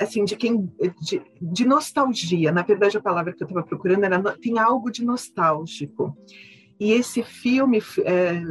assim 0.00 0.24
de 0.24 0.36
quem 0.36 0.70
de, 1.00 1.22
de, 1.40 1.64
nostalgia. 1.64 2.50
Na 2.52 2.62
verdade 2.62 2.96
a 2.96 3.02
palavra 3.02 3.32
que 3.32 3.42
eu 3.42 3.46
estava 3.46 3.64
procurando 3.64 4.04
era 4.04 4.20
tem 4.38 4.58
algo 4.58 4.90
de 4.90 5.04
nostálgico. 5.04 6.16
E 6.80 6.92
esse 6.92 7.22
filme 7.22 7.80
é, 8.04 8.42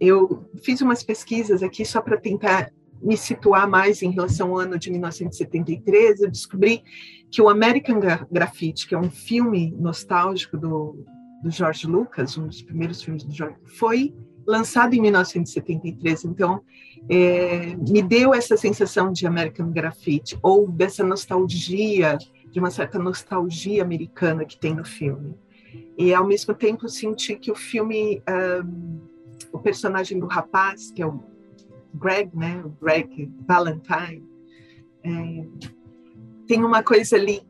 eu 0.00 0.48
fiz 0.62 0.80
umas 0.80 1.02
pesquisas 1.02 1.62
aqui 1.62 1.84
só 1.84 2.00
para 2.00 2.16
tentar 2.16 2.72
me 3.02 3.16
situar 3.16 3.68
mais 3.68 4.02
em 4.02 4.10
relação 4.10 4.50
ao 4.50 4.58
ano 4.58 4.78
de 4.78 4.90
1973, 4.90 6.20
eu 6.20 6.30
descobri 6.30 6.82
que 7.30 7.42
o 7.42 7.48
American 7.48 8.00
Graffiti, 8.30 8.86
que 8.86 8.94
é 8.94 8.98
um 8.98 9.10
filme 9.10 9.74
nostálgico 9.78 10.56
do, 10.56 11.04
do 11.42 11.50
George 11.50 11.86
Lucas, 11.86 12.38
um 12.38 12.46
dos 12.46 12.62
primeiros 12.62 13.02
filmes 13.02 13.24
do 13.24 13.32
George, 13.32 13.56
foi 13.64 14.14
lançado 14.46 14.94
em 14.94 15.00
1973. 15.00 16.24
Então, 16.24 16.62
é, 17.08 17.74
me 17.76 18.02
deu 18.02 18.32
essa 18.32 18.56
sensação 18.56 19.12
de 19.12 19.26
American 19.26 19.70
Graffiti, 19.70 20.38
ou 20.42 20.70
dessa 20.70 21.02
nostalgia, 21.02 22.16
de 22.50 22.60
uma 22.60 22.70
certa 22.70 22.98
nostalgia 22.98 23.82
americana 23.82 24.44
que 24.44 24.58
tem 24.58 24.74
no 24.74 24.84
filme. 24.84 25.34
E, 25.98 26.14
ao 26.14 26.26
mesmo 26.26 26.54
tempo, 26.54 26.88
senti 26.88 27.36
que 27.36 27.50
o 27.50 27.54
filme, 27.54 28.22
um, 28.64 29.00
o 29.52 29.58
personagem 29.58 30.18
do 30.18 30.26
rapaz, 30.26 30.90
que 30.90 31.02
é 31.02 31.06
o 31.06 31.33
Greg, 31.94 32.30
né, 32.34 32.62
o 32.64 32.70
Greg 32.82 33.30
Valentine, 33.46 34.22
é, 35.02 35.46
tem 36.46 36.64
uma 36.64 36.82
coisa 36.82 37.16
ali, 37.16 37.42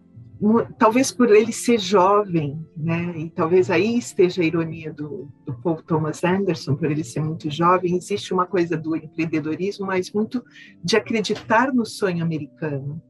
talvez 0.78 1.10
por 1.10 1.30
ele 1.34 1.52
ser 1.52 1.78
jovem, 1.78 2.64
né, 2.76 3.14
e 3.16 3.30
talvez 3.30 3.70
aí 3.70 3.98
esteja 3.98 4.42
a 4.42 4.44
ironia 4.44 4.92
do, 4.92 5.28
do 5.46 5.54
Paul 5.54 5.82
Thomas 5.82 6.22
Anderson, 6.22 6.76
por 6.76 6.90
ele 6.90 7.04
ser 7.04 7.20
muito 7.20 7.50
jovem, 7.50 7.96
existe 7.96 8.32
uma 8.32 8.46
coisa 8.46 8.76
do 8.76 8.94
empreendedorismo, 8.94 9.86
mas 9.86 10.12
muito 10.12 10.44
de 10.82 10.96
acreditar 10.96 11.72
no 11.72 11.84
sonho 11.86 12.22
americano. 12.22 13.00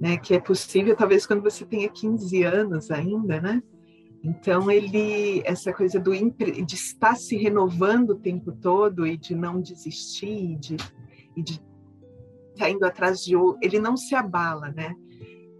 né, 0.00 0.16
que 0.16 0.34
é 0.34 0.40
possível 0.40 0.96
talvez 0.96 1.26
quando 1.26 1.42
você 1.42 1.64
tenha 1.66 1.86
15 1.88 2.42
anos 2.42 2.90
ainda, 2.90 3.38
né? 3.38 3.62
Então 4.22 4.70
ele 4.70 5.42
essa 5.44 5.72
coisa 5.72 5.98
do 5.98 6.12
de 6.12 6.74
estar 6.74 7.14
se 7.14 7.36
renovando 7.36 8.10
o 8.10 8.18
tempo 8.18 8.52
todo 8.52 9.06
e 9.06 9.16
de 9.16 9.34
não 9.34 9.60
desistir 9.60 10.56
de, 10.58 10.76
e 11.36 11.42
de 11.42 11.60
estar 12.52 12.68
indo 12.68 12.84
atrás 12.84 13.24
de 13.24 13.34
ele 13.62 13.78
não 13.78 13.96
se 13.96 14.14
abala, 14.14 14.70
né? 14.76 14.94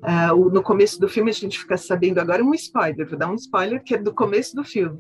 Uh, 0.03 0.51
no 0.51 0.63
começo 0.63 0.99
do 0.99 1.09
filme 1.09 1.31
a 1.31 1.35
gente 1.35 1.59
fica 1.59 1.77
sabendo 1.77 2.21
agora 2.21 2.43
um 2.43 2.55
spoiler, 2.55 3.09
vou 3.09 3.19
dar 3.19 3.31
um 3.31 3.35
spoiler 3.35 3.83
que 3.83 3.95
é 3.95 3.99
do 3.99 4.15
começo 4.15 4.55
do 4.55 4.65
filme. 4.65 4.99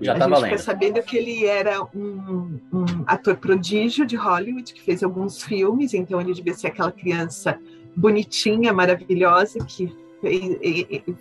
Já 0.00 0.14
a 0.14 0.18
tá 0.18 0.24
gente 0.24 0.34
valendo. 0.34 0.50
fica 0.50 0.58
sabendo 0.58 1.02
que 1.02 1.16
ele 1.16 1.46
era 1.46 1.82
um, 1.94 2.58
um, 2.72 2.84
ator 3.06 3.36
prodígio 3.36 4.04
de 4.04 4.16
Hollywood 4.16 4.74
que 4.74 4.82
fez 4.82 5.02
alguns 5.04 5.42
filmes, 5.42 5.94
então 5.94 6.20
ele 6.20 6.34
devia 6.34 6.54
ser 6.54 6.68
aquela 6.68 6.90
criança 6.90 7.58
bonitinha, 7.94 8.72
maravilhosa 8.72 9.58
que 9.64 9.92
fez, 10.20 10.58
e, 10.60 11.02
e, 11.06 11.16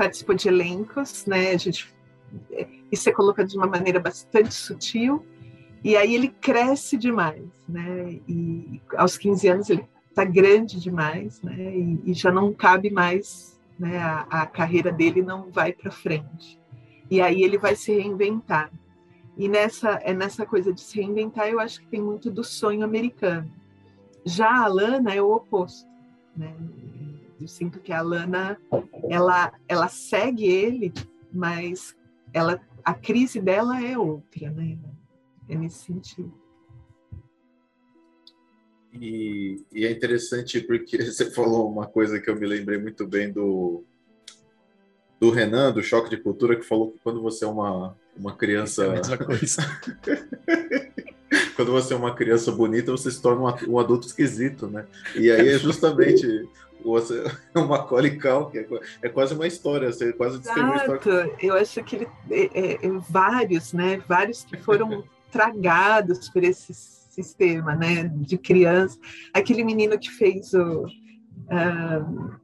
participou 0.00 0.34
de 0.34 0.48
elencos, 0.48 1.26
né? 1.26 1.50
A 1.50 1.58
gente 1.58 1.94
isso 2.90 3.06
é 3.10 3.12
colocado 3.12 3.48
de 3.48 3.56
uma 3.58 3.66
maneira 3.66 4.00
bastante 4.00 4.54
sutil. 4.54 5.26
E 5.84 5.94
aí 5.94 6.14
ele 6.14 6.28
cresce 6.28 6.96
demais, 6.96 7.44
né? 7.68 8.18
E 8.26 8.80
aos 8.96 9.18
15 9.18 9.48
anos 9.48 9.68
ele 9.68 9.86
está 10.08 10.24
grande 10.24 10.80
demais, 10.80 11.42
né? 11.42 11.76
E, 11.76 12.00
e, 12.06 12.14
já 12.14 12.32
não 12.32 12.50
cabe 12.50 12.88
mais, 12.88 13.60
né? 13.78 13.98
A, 13.98 14.26
a 14.30 14.46
carreira 14.46 14.90
dele 14.90 15.20
não 15.20 15.50
vai 15.50 15.70
para 15.70 15.90
frente. 15.90 16.58
E 17.10 17.20
aí 17.20 17.42
ele 17.42 17.58
vai 17.58 17.76
se 17.76 17.92
reinventar. 17.92 18.72
E 19.36 19.48
nessa 19.48 20.00
é 20.02 20.14
nessa 20.14 20.46
coisa 20.46 20.72
de 20.72 20.80
se 20.80 20.96
reinventar, 20.96 21.46
eu 21.48 21.60
acho 21.60 21.78
que 21.78 21.88
tem 21.88 22.00
muito 22.00 22.30
do 22.30 22.42
sonho 22.42 22.84
americano. 22.84 23.50
Já 24.24 24.64
a 24.64 24.66
Lana 24.66 25.14
é 25.14 25.20
o 25.20 25.30
oposto, 25.30 25.89
né? 26.36 26.54
Eu 27.40 27.48
sinto 27.48 27.80
que 27.80 27.92
a 27.92 28.02
Lana 28.02 28.58
ela 29.08 29.52
ela 29.68 29.88
segue 29.88 30.44
ele, 30.44 30.92
mas 31.32 31.96
ela 32.32 32.60
a 32.84 32.94
crise 32.94 33.40
dela 33.40 33.82
é 33.82 33.96
outra, 33.96 34.50
né? 34.50 34.78
É 35.48 35.54
nesse 35.54 35.84
sentido. 35.84 36.32
E, 38.92 39.64
e, 39.72 39.86
é 39.86 39.90
interessante 39.90 40.60
porque 40.60 40.98
você 41.02 41.30
falou 41.30 41.70
uma 41.70 41.86
coisa 41.86 42.20
que 42.20 42.28
eu 42.28 42.36
me 42.36 42.46
lembrei 42.46 42.78
muito 42.78 43.06
bem 43.06 43.32
do, 43.32 43.84
do 45.20 45.30
Renan, 45.30 45.72
do 45.72 45.82
Choque 45.82 46.10
de 46.10 46.16
Cultura, 46.16 46.56
que 46.56 46.62
falou 46.62 46.90
que 46.90 46.98
quando 46.98 47.22
você 47.22 47.44
é 47.44 47.48
uma, 47.48 47.96
uma 48.16 48.36
criança. 48.36 48.86
É 48.86 49.14
a 49.14 49.18
coisa. 49.18 49.62
quando 51.60 51.72
você 51.72 51.92
é 51.92 51.96
uma 51.96 52.14
criança 52.14 52.50
bonita, 52.50 52.90
você 52.90 53.10
se 53.10 53.20
torna 53.20 53.54
um 53.68 53.78
adulto 53.78 54.06
esquisito, 54.06 54.66
né? 54.66 54.86
E 55.14 55.30
aí 55.30 55.46
é 55.50 55.58
justamente 55.58 56.48
você 56.82 57.22
o 57.54 57.66
Macaulay 57.66 58.18
Culkin 58.18 58.58
é, 58.60 58.66
é 59.02 59.08
quase 59.10 59.34
uma 59.34 59.46
história, 59.46 59.92
você 59.92 60.10
quase 60.14 60.38
descreveu 60.38 60.72
uma 60.72 60.76
história. 60.76 61.36
Eu 61.38 61.54
acho 61.54 61.84
que 61.84 61.96
ele 61.96 62.08
é, 62.30 62.86
é, 62.86 62.90
vários, 63.10 63.74
né? 63.74 64.02
Vários 64.08 64.42
que 64.42 64.56
foram 64.56 65.04
tragados 65.30 66.30
por 66.30 66.42
esses 66.42 66.98
sistema, 67.10 67.74
né, 67.74 68.04
de 68.04 68.38
criança. 68.38 68.96
Aquele 69.34 69.64
menino 69.64 69.98
que 69.98 70.08
fez 70.08 70.54
o 70.54 70.84
uh, 70.84 72.39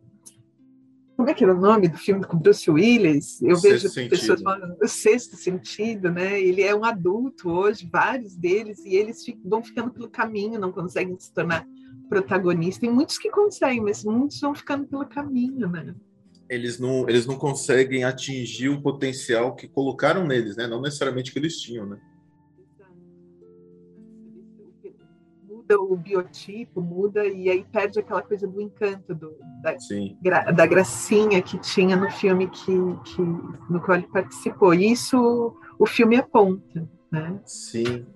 como 1.17 1.31
é 1.31 1.35
que 1.35 1.43
era 1.43 1.55
o 1.55 1.61
nome 1.61 1.89
do 1.89 1.97
filme 1.97 2.25
com 2.25 2.37
Bruce 2.37 2.71
Willis? 2.71 3.41
Eu 3.41 3.59
vejo 3.59 3.91
pessoas 4.09 4.43
falando 4.43 4.77
o 4.81 4.87
sexto 4.87 5.35
sentido, 5.35 6.11
né? 6.11 6.39
Ele 6.39 6.63
é 6.63 6.75
um 6.75 6.85
adulto 6.85 7.49
hoje, 7.49 7.89
vários 7.91 8.37
deles, 8.37 8.85
e 8.85 8.95
eles 8.95 9.25
vão 9.43 9.65
ficando 9.65 9.91
pelo 9.91 10.11
caminho, 10.11 10.61
não 10.61 10.71
conseguem 10.71 11.19
se 11.19 11.33
tornar 11.33 11.67
protagonista. 12.11 12.83
Tem 12.83 12.91
muitos 12.91 13.17
que 13.17 13.31
conseguem, 13.31 13.81
mas 13.81 14.05
muitos 14.05 14.39
vão 14.41 14.55
ficando 14.55 14.87
pelo 14.87 15.07
caminho, 15.07 15.67
né? 15.69 15.95
Eles 16.51 16.79
não, 16.79 17.09
eles 17.09 17.27
não 17.27 17.37
conseguem 17.37 18.05
atingir 18.05 18.69
o 18.69 18.83
potencial 18.83 19.57
que 19.57 19.67
colocaram 19.67 20.27
neles, 20.27 20.55
né? 20.55 20.67
Não 20.67 20.83
necessariamente 20.83 21.33
que 21.33 21.39
eles 21.39 21.59
tinham, 21.59 21.87
né? 21.87 21.99
Muda 25.67 25.81
o 25.81 25.97
biotipo, 25.97 26.81
muda 26.81 27.27
e 27.27 27.51
aí 27.51 27.65
perde 27.65 27.99
aquela 27.99 28.23
coisa 28.23 28.47
do 28.47 28.61
encanto, 28.61 29.15
do, 29.15 29.35
da, 29.63 29.77
gra, 30.23 30.51
da 30.53 30.67
gracinha 30.67 31.43
que 31.43 31.59
tinha 31.59 31.97
no 31.97 32.11
filme 32.11 32.49
que, 32.49 32.73
que, 33.05 33.21
no 33.21 33.81
qual 33.81 33.99
ele 33.99 34.07
participou. 34.07 34.73
E 34.73 34.93
isso 34.93 35.57
o 35.79 35.87
filme 35.87 36.17
aponta, 36.17 36.89
né? 37.11 37.39
Sim. 37.45 38.07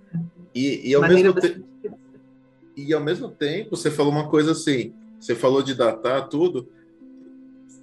E, 0.54 0.90
e, 0.90 0.95
ao 0.95 1.02
mesmo 1.02 1.35
te... 1.35 1.64
e 2.76 2.95
ao 2.95 3.00
mesmo 3.00 3.28
tempo, 3.28 3.76
você 3.76 3.90
falou 3.90 4.12
uma 4.12 4.28
coisa 4.28 4.52
assim, 4.52 4.95
você 5.19 5.35
falou 5.35 5.62
de 5.62 5.75
datar 5.75 6.28
tudo, 6.28 6.69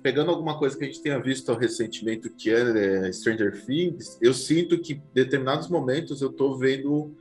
pegando 0.01 0.31
alguma 0.31 0.57
coisa 0.57 0.77
que 0.77 0.83
a 0.83 0.87
gente 0.87 1.01
tenha 1.01 1.19
visto 1.19 1.53
recentemente, 1.53 2.29
que 2.29 2.49
é, 2.49 3.07
é 3.07 3.11
Stranger 3.11 3.65
Things, 3.65 4.17
eu 4.21 4.33
sinto 4.33 4.79
que 4.79 4.93
em 4.93 5.01
determinados 5.13 5.67
momentos 5.69 6.21
eu 6.21 6.29
estou 6.29 6.57
vendo 6.57 7.15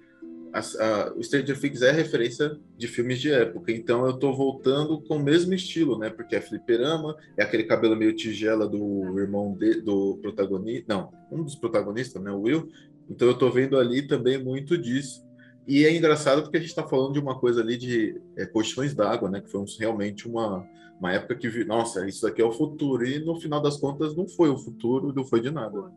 a, 0.53 0.59
a, 0.59 1.13
o 1.15 1.23
Stranger 1.23 1.59
Things 1.59 1.83
é 1.83 1.91
referência 1.91 2.59
de 2.77 2.89
filmes 2.89 3.21
de 3.21 3.31
época, 3.31 3.73
então 3.73 4.07
eu 4.07 4.19
tô 4.19 4.33
voltando 4.33 5.01
com 5.03 5.17
o 5.17 5.23
mesmo 5.23 5.55
estilo, 5.55 5.99
né? 5.99 6.11
Porque 6.11 6.37
é 6.37 6.41
fliperama, 6.41 7.17
é 7.37 7.43
aquele 7.43 7.65
cabelo 7.65 7.97
meio 7.97 8.15
tigela 8.15 8.67
do 8.67 9.19
irmão 9.19 9.55
de, 9.59 9.81
do 9.81 10.19
protagonista, 10.23 10.95
não, 10.95 11.13
um 11.31 11.43
dos 11.43 11.55
protagonistas, 11.55 12.23
né? 12.23 12.31
O 12.31 12.43
Will. 12.43 12.69
Então 13.09 13.29
eu 13.29 13.39
tô 13.39 13.51
vendo 13.51 13.79
ali 13.79 14.07
também 14.07 14.43
muito 14.43 14.77
disso. 14.77 15.25
E 15.67 15.85
é 15.85 15.95
engraçado 15.95 16.43
porque 16.43 16.57
a 16.57 16.61
gente 16.61 16.69
está 16.69 16.87
falando 16.87 17.13
de 17.13 17.19
uma 17.19 17.39
coisa 17.39 17.61
ali 17.61 17.77
de 17.77 18.21
é, 18.37 18.47
colchões 18.47 18.95
d'água, 18.95 19.29
né? 19.29 19.41
Que 19.41 19.51
foi 19.51 19.61
um, 19.61 19.65
realmente 19.79 20.29
uma, 20.29 20.67
uma 20.99 21.13
época 21.13 21.35
que, 21.35 21.65
nossa, 21.65 22.07
isso 22.07 22.27
aqui 22.27 22.41
é 22.41 22.45
o 22.45 22.53
futuro. 22.53 23.05
E 23.05 23.19
no 23.19 23.41
final 23.41 23.61
das 23.61 23.77
contas 23.77 24.15
não 24.15 24.29
foi 24.29 24.49
o 24.49 24.59
futuro, 24.59 25.13
não 25.13 25.25
foi 25.25 25.41
de 25.41 25.51
nada. 25.51 25.93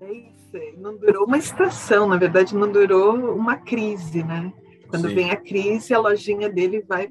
É 0.00 0.12
isso 0.12 0.37
não 0.78 0.96
durou 0.96 1.26
uma 1.26 1.38
estação, 1.38 2.08
na 2.08 2.16
verdade, 2.16 2.54
não 2.54 2.70
durou 2.70 3.14
uma 3.34 3.56
crise, 3.56 4.22
né? 4.22 4.52
Quando 4.88 5.08
Sim. 5.08 5.14
vem 5.14 5.30
a 5.30 5.36
crise, 5.36 5.92
a 5.92 5.98
lojinha 5.98 6.48
dele 6.48 6.82
vai. 6.86 7.10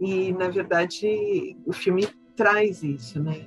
E, 0.00 0.32
na 0.32 0.48
verdade, 0.48 1.56
o 1.66 1.72
filme 1.72 2.08
traz 2.36 2.82
isso, 2.82 3.20
né? 3.20 3.44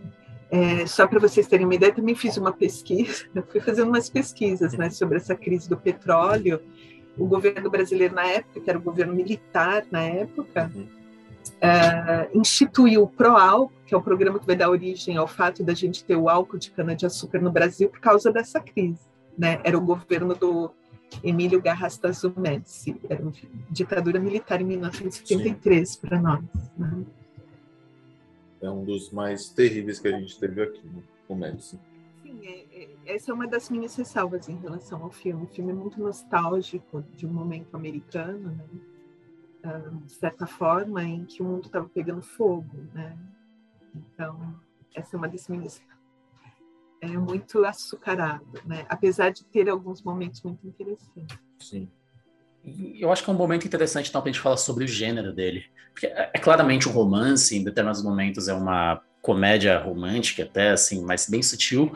É, 0.52 0.86
só 0.86 1.08
para 1.08 1.20
vocês 1.20 1.48
terem 1.48 1.66
uma 1.66 1.74
ideia, 1.74 1.94
também 1.94 2.14
fiz 2.14 2.38
uma 2.38 2.52
pesquisa, 2.52 3.26
fui 3.50 3.60
fazendo 3.60 3.88
umas 3.88 4.10
pesquisas 4.10 4.74
né, 4.74 4.90
sobre 4.90 5.18
essa 5.18 5.36
crise 5.36 5.68
do 5.68 5.78
petróleo. 5.78 6.62
O 7.18 7.26
governo 7.26 7.70
brasileiro, 7.70 8.14
na 8.14 8.26
época, 8.26 8.60
que 8.60 8.70
era 8.70 8.78
o 8.78 8.82
governo 8.82 9.14
militar 9.14 9.86
na 9.90 10.02
época, 10.02 10.72
uhum. 10.76 10.88
é, 11.62 12.30
instituiu 12.36 13.04
o 13.04 13.08
ProAlco, 13.08 13.74
que 13.86 13.96
é 13.96 13.98
o 13.98 14.02
programa 14.02 14.38
que 14.38 14.46
vai 14.46 14.56
dar 14.56 14.70
origem 14.70 15.18
ao 15.18 15.28
fato 15.28 15.64
da 15.64 15.74
gente 15.74 16.04
ter 16.04 16.16
o 16.16 16.28
álcool 16.30 16.58
de 16.58 16.70
cana-de-açúcar 16.72 17.40
no 17.40 17.52
Brasil 17.52 17.90
por 17.90 18.00
causa 18.00 18.32
dessa 18.32 18.60
crise 18.60 19.13
né? 19.38 19.60
Era 19.64 19.78
o 19.78 19.82
governo 19.82 20.36
do 20.36 20.72
Emílio 21.24 21.62
Garrastazu 21.62 22.34
Médici, 22.38 23.00
era 23.10 23.22
uma 23.22 23.34
ditadura 23.70 24.20
militar 24.20 24.62
em 24.62 24.66
1973 24.66 25.96
para 25.98 26.22
nós. 26.22 26.44
Né? 26.78 27.06
É 28.62 28.70
um 28.70 28.84
dos 28.84 29.12
mais 29.12 29.50
terríveis 29.50 30.00
que 30.00 30.08
a 30.08 30.20
gente 30.20 30.40
teve 30.40 30.62
aqui, 30.62 30.82
né? 30.88 31.04
o 31.28 31.36
Médici. 31.36 31.80
Sim, 32.24 32.40
é, 32.46 32.66
é, 32.72 32.90
essa 33.06 33.32
é 33.32 33.34
uma 33.34 33.48
das 33.48 33.70
minhas 33.70 33.96
ressalvas 33.96 34.48
em 34.48 34.58
relação 34.58 35.04
ao 35.04 35.12
filme. 35.12 35.44
O 35.44 35.48
filme 35.48 35.72
é 35.72 35.76
muito 35.76 36.02
nostálgico 36.02 37.04
de 37.16 37.26
um 37.26 37.34
momento 37.34 37.76
americano, 37.76 38.52
né? 38.52 38.66
Uh, 39.66 39.96
de 40.06 40.12
certa 40.12 40.46
forma, 40.46 41.02
em 41.04 41.24
que 41.24 41.42
o 41.42 41.46
mundo 41.46 41.68
estava 41.68 41.88
pegando 41.88 42.22
fogo, 42.22 42.68
né? 42.94 43.18
Então, 43.96 44.56
essa 44.94 45.16
é 45.16 45.18
uma 45.18 45.28
das 45.30 45.48
minhas 45.48 45.82
é 47.04 47.18
muito 47.18 47.66
açucarado, 47.66 48.62
né? 48.66 48.86
apesar 48.88 49.30
de 49.30 49.44
ter 49.46 49.70
alguns 49.70 50.02
momentos 50.02 50.42
muito 50.42 50.66
interessantes. 50.66 51.38
Sim. 51.60 51.90
Eu 52.98 53.12
acho 53.12 53.24
que 53.24 53.30
é 53.30 53.34
um 53.34 53.38
momento 53.38 53.68
interessante 53.68 54.10
então, 54.10 54.22
para 54.22 54.30
a 54.30 54.34
gente 54.34 54.42
falar 54.42 54.56
sobre 54.56 54.86
o 54.86 54.88
gênero 54.88 55.34
dele. 55.34 55.66
Porque 55.92 56.08
é, 56.08 56.32
é 56.34 56.40
claramente 56.40 56.88
um 56.88 56.94
romance, 56.94 57.58
em 57.58 57.64
determinados 57.64 58.02
momentos 58.02 58.48
é 58.48 58.54
uma 58.54 59.02
comédia 59.22 59.78
romântica, 59.78 60.44
até 60.44 60.72
assim, 60.72 61.04
mas 61.04 61.30
bem 61.30 61.44
sutil. 61.44 61.94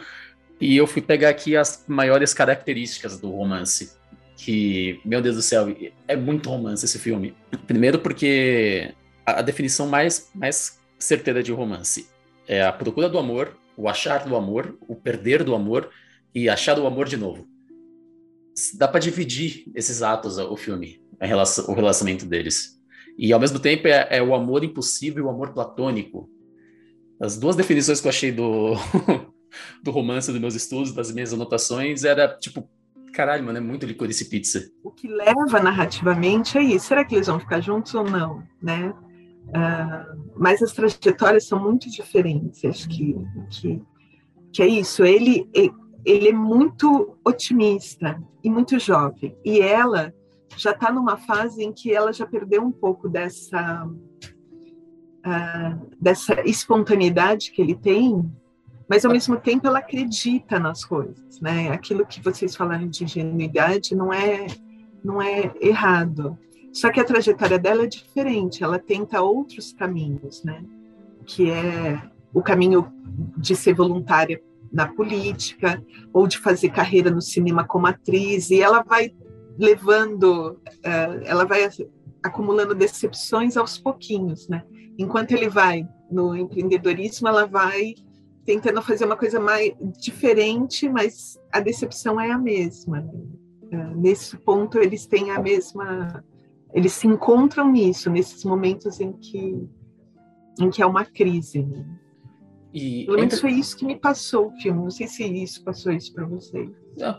E 0.59 0.75
eu 0.75 0.85
fui 0.85 1.01
pegar 1.01 1.29
aqui 1.29 1.55
as 1.55 1.85
maiores 1.87 2.33
características 2.33 3.19
do 3.19 3.31
romance. 3.31 3.95
Que, 4.35 4.99
meu 5.05 5.21
Deus 5.21 5.37
do 5.37 5.41
céu, 5.41 5.67
é 6.07 6.15
muito 6.15 6.49
romance 6.49 6.83
esse 6.83 6.99
filme. 6.99 7.33
Primeiro, 7.65 7.99
porque 7.99 8.93
a 9.25 9.41
definição 9.41 9.87
mais, 9.87 10.29
mais 10.35 10.79
certeira 10.99 11.41
de 11.41 11.51
romance 11.51 12.09
é 12.47 12.63
a 12.63 12.71
procura 12.71 13.09
do 13.09 13.17
amor, 13.17 13.55
o 13.77 13.87
achar 13.87 14.25
do 14.25 14.35
amor, 14.35 14.75
o 14.87 14.95
perder 14.95 15.43
do 15.43 15.53
amor 15.53 15.89
e 16.33 16.49
achar 16.49 16.79
o 16.79 16.87
amor 16.87 17.07
de 17.07 17.15
novo. 17.15 17.47
Dá 18.73 18.87
para 18.87 18.99
dividir 18.99 19.71
esses 19.75 20.01
atos, 20.01 20.39
o 20.39 20.57
filme, 20.57 20.99
relação, 21.21 21.65
o 21.67 21.73
relacionamento 21.73 22.25
deles. 22.25 22.75
E 23.15 23.31
ao 23.31 23.39
mesmo 23.39 23.59
tempo 23.59 23.87
é, 23.87 24.07
é, 24.09 24.21
o 24.21 24.33
amor 24.33 24.63
impossível 24.63 25.23
e 25.23 25.27
o 25.27 25.29
amor 25.29 25.53
platônico. 25.53 26.27
As 27.19 27.37
duas 27.37 27.55
definições 27.55 28.01
que 28.01 28.07
eu 28.07 28.09
achei 28.09 28.31
do, 28.31 28.73
do 29.83 29.91
romance 29.91 30.31
dos 30.31 30.41
meus 30.41 30.55
estudos, 30.55 30.91
das 30.91 31.11
minhas 31.11 31.31
anotações, 31.31 32.03
era 32.03 32.27
tipo, 32.27 32.67
caralho, 33.13 33.43
mano, 33.43 33.59
é 33.59 33.61
muito 33.61 33.85
licorice 33.85 34.29
pizza. 34.29 34.71
O 34.83 34.91
que 34.91 35.07
leva 35.07 35.59
narrativamente 35.59 36.57
é 36.57 36.63
isso. 36.63 36.87
Será 36.87 37.05
que 37.05 37.13
eles 37.13 37.27
vão 37.27 37.39
ficar 37.39 37.61
juntos 37.61 37.93
ou 37.93 38.03
não, 38.03 38.43
né? 38.61 38.91
Uh, 39.47 40.33
mas 40.35 40.61
as 40.61 40.73
trajetórias 40.73 41.47
são 41.47 41.61
muito 41.61 41.89
diferentes. 41.89 42.63
Acho 42.65 42.87
que, 42.89 43.15
que, 43.49 43.81
que 44.53 44.61
é 44.61 44.67
isso. 44.67 45.03
Ele, 45.03 45.49
ele 46.05 46.29
é 46.29 46.33
muito 46.33 47.17
otimista 47.25 48.21
e 48.43 48.49
muito 48.49 48.79
jovem. 48.79 49.35
E 49.43 49.59
ela 49.59 50.13
já 50.55 50.71
está 50.71 50.91
numa 50.91 51.17
fase 51.17 51.63
em 51.63 51.71
que 51.71 51.93
ela 51.93 52.11
já 52.11 52.25
perdeu 52.25 52.63
um 52.63 52.71
pouco 52.71 53.09
dessa, 53.09 53.85
uh, 53.85 55.87
dessa 55.99 56.41
espontaneidade 56.47 57.51
que 57.51 57.61
ele 57.61 57.75
tem, 57.75 58.31
mas 58.89 59.03
ao 59.03 59.11
mesmo 59.11 59.37
tempo 59.37 59.67
ela 59.67 59.79
acredita 59.79 60.59
nas 60.59 60.85
coisas, 60.85 61.41
né? 61.41 61.69
Aquilo 61.69 62.05
que 62.05 62.23
vocês 62.23 62.55
falaram 62.55 62.87
de 62.87 63.03
ingenuidade 63.03 63.93
não 63.93 64.13
é 64.13 64.47
não 65.03 65.21
é 65.21 65.53
errado. 65.61 66.37
Só 66.77 66.91
que 66.91 66.99
a 66.99 67.03
trajetória 67.03 67.57
dela 67.57 67.85
é 67.85 67.87
diferente, 67.87 68.63
ela 68.63 68.77
tenta 68.77 69.19
outros 69.19 69.73
caminhos, 69.73 70.43
né? 70.43 70.63
Que 71.25 71.49
é 71.49 71.99
o 72.31 72.39
caminho 72.39 72.93
de 73.35 73.55
ser 73.55 73.73
voluntária 73.73 74.39
na 74.71 74.87
política 74.87 75.83
ou 76.13 76.27
de 76.27 76.37
fazer 76.37 76.69
carreira 76.69 77.09
no 77.09 77.19
cinema 77.19 77.65
como 77.65 77.87
atriz 77.87 78.51
e 78.51 78.61
ela 78.61 78.83
vai 78.83 79.11
levando, 79.57 80.51
uh, 80.51 81.23
ela 81.25 81.45
vai 81.45 81.67
acumulando 82.21 82.75
decepções 82.75 83.57
aos 83.57 83.79
pouquinhos, 83.79 84.47
né? 84.47 84.63
Enquanto 84.99 85.31
ele 85.31 85.49
vai 85.49 85.83
no 86.11 86.35
empreendedorismo, 86.35 87.27
ela 87.27 87.47
vai 87.47 87.95
tentando 88.45 88.83
fazer 88.83 89.05
uma 89.05 89.17
coisa 89.17 89.39
mais 89.39 89.73
diferente, 89.99 90.87
mas 90.87 91.39
a 91.51 91.59
decepção 91.59 92.21
é 92.21 92.29
a 92.29 92.37
mesma. 92.37 93.01
Né? 93.01 93.13
Uh, 93.63 93.99
nesse 93.99 94.37
ponto, 94.37 94.77
eles 94.77 95.07
têm 95.07 95.31
a 95.31 95.41
mesma, 95.41 96.23
eles 96.73 96.93
se 96.93 97.07
encontram 97.07 97.71
nisso, 97.71 98.09
nesses 98.09 98.43
momentos 98.43 98.99
em 98.99 99.13
que 99.13 99.67
em 100.59 100.69
que 100.69 100.81
é 100.81 100.85
uma 100.85 101.05
crise. 101.05 101.61
Né? 101.61 101.85
E 102.73 103.05
Pelo 103.05 103.19
menos 103.19 103.39
foi 103.39 103.51
isso 103.51 103.77
que 103.77 103.85
me 103.85 103.95
passou 103.95 104.47
o 104.47 104.51
filme. 104.61 104.81
Não 104.81 104.89
sei 104.89 105.07
se 105.07 105.23
isso 105.23 105.63
passou 105.63 105.91
isso 105.91 106.13
para 106.13 106.25
vocês. 106.25 106.69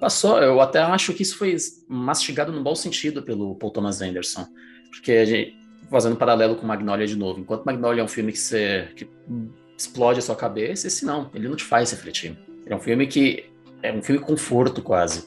Passou, 0.00 0.38
eu 0.38 0.60
até 0.60 0.80
acho 0.80 1.12
que 1.12 1.22
isso 1.22 1.36
foi 1.36 1.56
mastigado 1.88 2.52
no 2.52 2.62
bom 2.62 2.74
sentido 2.74 3.22
pelo 3.22 3.54
Paul 3.54 3.72
Thomas 3.72 4.02
Anderson. 4.02 4.46
Porque 4.90 5.24
gente, 5.24 5.56
fazendo 5.90 6.14
um 6.14 6.18
paralelo 6.18 6.56
com 6.56 6.66
Magnolia 6.66 7.06
de 7.06 7.16
novo, 7.16 7.40
enquanto 7.40 7.64
Magnolia 7.64 8.02
é 8.02 8.04
um 8.04 8.08
filme 8.08 8.32
que, 8.32 8.38
você, 8.38 8.88
que 8.96 9.08
explode 9.76 10.18
a 10.18 10.22
sua 10.22 10.36
cabeça, 10.36 10.86
esse 10.86 11.04
não, 11.04 11.30
ele 11.32 11.48
não 11.48 11.56
te 11.56 11.64
faz 11.64 11.90
refletir. 11.90 12.36
É 12.66 12.74
um 12.74 12.80
filme 12.80 13.06
que 13.06 13.44
é 13.82 13.92
um 13.92 14.02
filme 14.02 14.20
conforto 14.20 14.82
quase. 14.82 15.26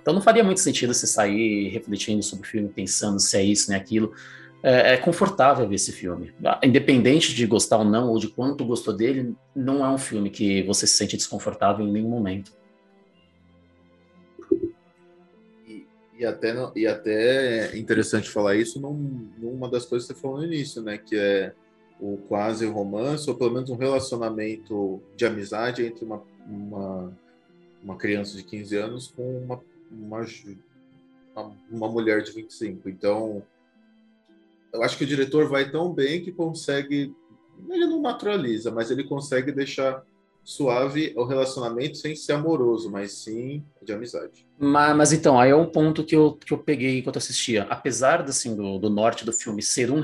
Então 0.00 0.14
não 0.14 0.20
faria 0.20 0.44
muito 0.44 0.60
sentido 0.60 0.92
você 0.94 1.06
sair 1.06 1.68
refletindo 1.68 2.22
sobre 2.22 2.46
o 2.46 2.50
filme, 2.50 2.68
pensando 2.68 3.18
se 3.20 3.36
é 3.36 3.42
isso, 3.42 3.70
nem 3.70 3.78
aquilo 3.78 4.12
é, 4.62 4.94
é, 4.94 4.96
confortável 4.96 5.68
ver 5.68 5.76
esse 5.76 5.92
filme. 5.92 6.34
Independente 6.62 7.34
de 7.34 7.46
gostar 7.46 7.78
ou 7.78 7.84
não, 7.84 8.08
ou 8.08 8.18
de 8.18 8.28
quanto 8.28 8.64
gostou 8.64 8.94
dele, 8.94 9.34
não 9.54 9.84
é 9.84 9.88
um 9.88 9.98
filme 9.98 10.30
que 10.30 10.62
você 10.64 10.86
se 10.86 10.94
sente 10.94 11.16
desconfortável 11.16 11.86
em 11.86 11.92
nenhum 11.92 12.08
momento. 12.08 12.52
E, 15.66 15.86
e 16.18 16.26
até, 16.26 16.54
e 16.74 16.86
até 16.86 17.74
é 17.74 17.78
interessante 17.78 18.28
falar 18.28 18.56
isso 18.56 18.80
num, 18.80 19.28
numa 19.38 19.70
das 19.70 19.84
coisas 19.84 20.08
que 20.08 20.14
você 20.14 20.20
falou 20.20 20.38
no 20.38 20.44
início, 20.44 20.82
né? 20.82 20.98
Que 20.98 21.16
é 21.16 21.52
o 22.00 22.16
quase 22.28 22.66
romance, 22.66 23.28
ou 23.30 23.36
pelo 23.36 23.52
menos 23.52 23.70
um 23.70 23.76
relacionamento 23.76 25.00
de 25.16 25.24
amizade 25.24 25.86
entre 25.86 26.04
uma, 26.04 26.22
uma, 26.46 27.16
uma 27.82 27.96
criança 27.96 28.36
de 28.36 28.42
15 28.42 28.76
anos 28.76 29.08
com 29.14 29.38
uma, 29.38 29.62
uma, 29.90 30.24
uma 31.70 31.88
mulher 31.88 32.22
de 32.22 32.32
25. 32.32 32.88
Então 32.88 33.42
eu 34.72 34.82
acho 34.82 34.96
que 34.96 35.04
o 35.04 35.06
diretor 35.06 35.48
vai 35.48 35.70
tão 35.70 35.92
bem 35.92 36.22
que 36.22 36.32
consegue. 36.32 37.14
Ele 37.68 37.86
não 37.86 38.00
naturaliza, 38.00 38.70
mas 38.70 38.90
ele 38.90 39.04
consegue 39.04 39.50
deixar 39.50 40.02
suave 40.44 41.12
o 41.16 41.24
relacionamento 41.24 41.96
sem 41.96 42.14
ser 42.14 42.34
amoroso, 42.34 42.90
mas 42.90 43.12
sim 43.12 43.64
de 43.82 43.92
amizade. 43.92 44.46
Mas, 44.58 44.96
mas 44.96 45.12
então, 45.12 45.40
aí 45.40 45.50
é 45.50 45.56
um 45.56 45.66
ponto 45.66 46.04
que 46.04 46.14
eu, 46.14 46.34
que 46.34 46.52
eu 46.52 46.58
peguei 46.58 46.98
enquanto 46.98 47.16
assistia. 47.16 47.66
Apesar 47.68 48.22
assim, 48.22 48.54
do, 48.54 48.78
do 48.78 48.88
norte 48.88 49.24
do 49.24 49.32
filme 49.32 49.60
ser 49.60 49.90
um, 49.90 50.02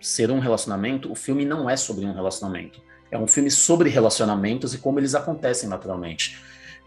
ser 0.00 0.30
um 0.30 0.40
relacionamento, 0.40 1.10
o 1.10 1.14
filme 1.14 1.44
não 1.44 1.70
é 1.70 1.76
sobre 1.76 2.04
um 2.04 2.12
relacionamento. 2.12 2.82
É 3.10 3.16
um 3.16 3.26
filme 3.26 3.50
sobre 3.50 3.88
relacionamentos 3.88 4.74
e 4.74 4.78
como 4.78 5.00
eles 5.00 5.14
acontecem 5.14 5.68
naturalmente. 5.68 6.38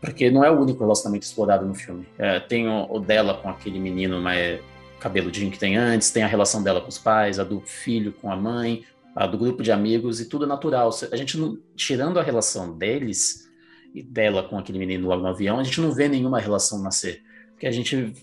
Porque 0.01 0.31
não 0.31 0.43
é 0.43 0.49
o 0.49 0.59
único 0.59 0.79
relacionamento 0.79 1.25
explorado 1.25 1.65
no 1.65 1.75
filme. 1.75 2.07
É, 2.17 2.39
tem 2.39 2.67
o, 2.67 2.87
o, 2.89 2.99
dela 2.99 3.35
com 3.35 3.47
aquele 3.47 3.79
menino 3.79 4.19
mas 4.19 4.59
cabeludinho 4.99 5.51
que 5.51 5.57
tem 5.57 5.77
antes, 5.77 6.11
tem 6.11 6.23
a 6.23 6.27
relação 6.27 6.61
dela 6.61 6.81
com 6.81 6.89
os 6.89 6.97
pais, 6.97 7.39
a 7.39 7.43
do 7.43 7.61
filho 7.61 8.11
com 8.13 8.31
a 8.31 8.35
mãe, 8.35 8.83
a 9.15 9.25
do 9.25 9.37
grupo 9.37 9.63
de 9.63 9.71
amigos 9.71 10.19
e 10.19 10.25
tudo 10.25 10.45
é 10.45 10.47
natural. 10.47 10.89
A 11.11 11.15
gente 11.15 11.37
não, 11.37 11.57
tirando 11.75 12.19
a 12.19 12.23
relação 12.23 12.77
deles 12.77 13.49
e 13.93 14.01
dela 14.01 14.43
com 14.43 14.57
aquele 14.57 14.79
menino 14.79 15.07
logo 15.07 15.21
no 15.21 15.29
avião, 15.29 15.59
a 15.59 15.63
gente 15.63 15.81
não 15.81 15.91
vê 15.91 16.07
nenhuma 16.07 16.39
relação 16.39 16.81
nascer, 16.81 17.21
porque 17.51 17.67
a 17.67 17.71
gente 17.71 18.13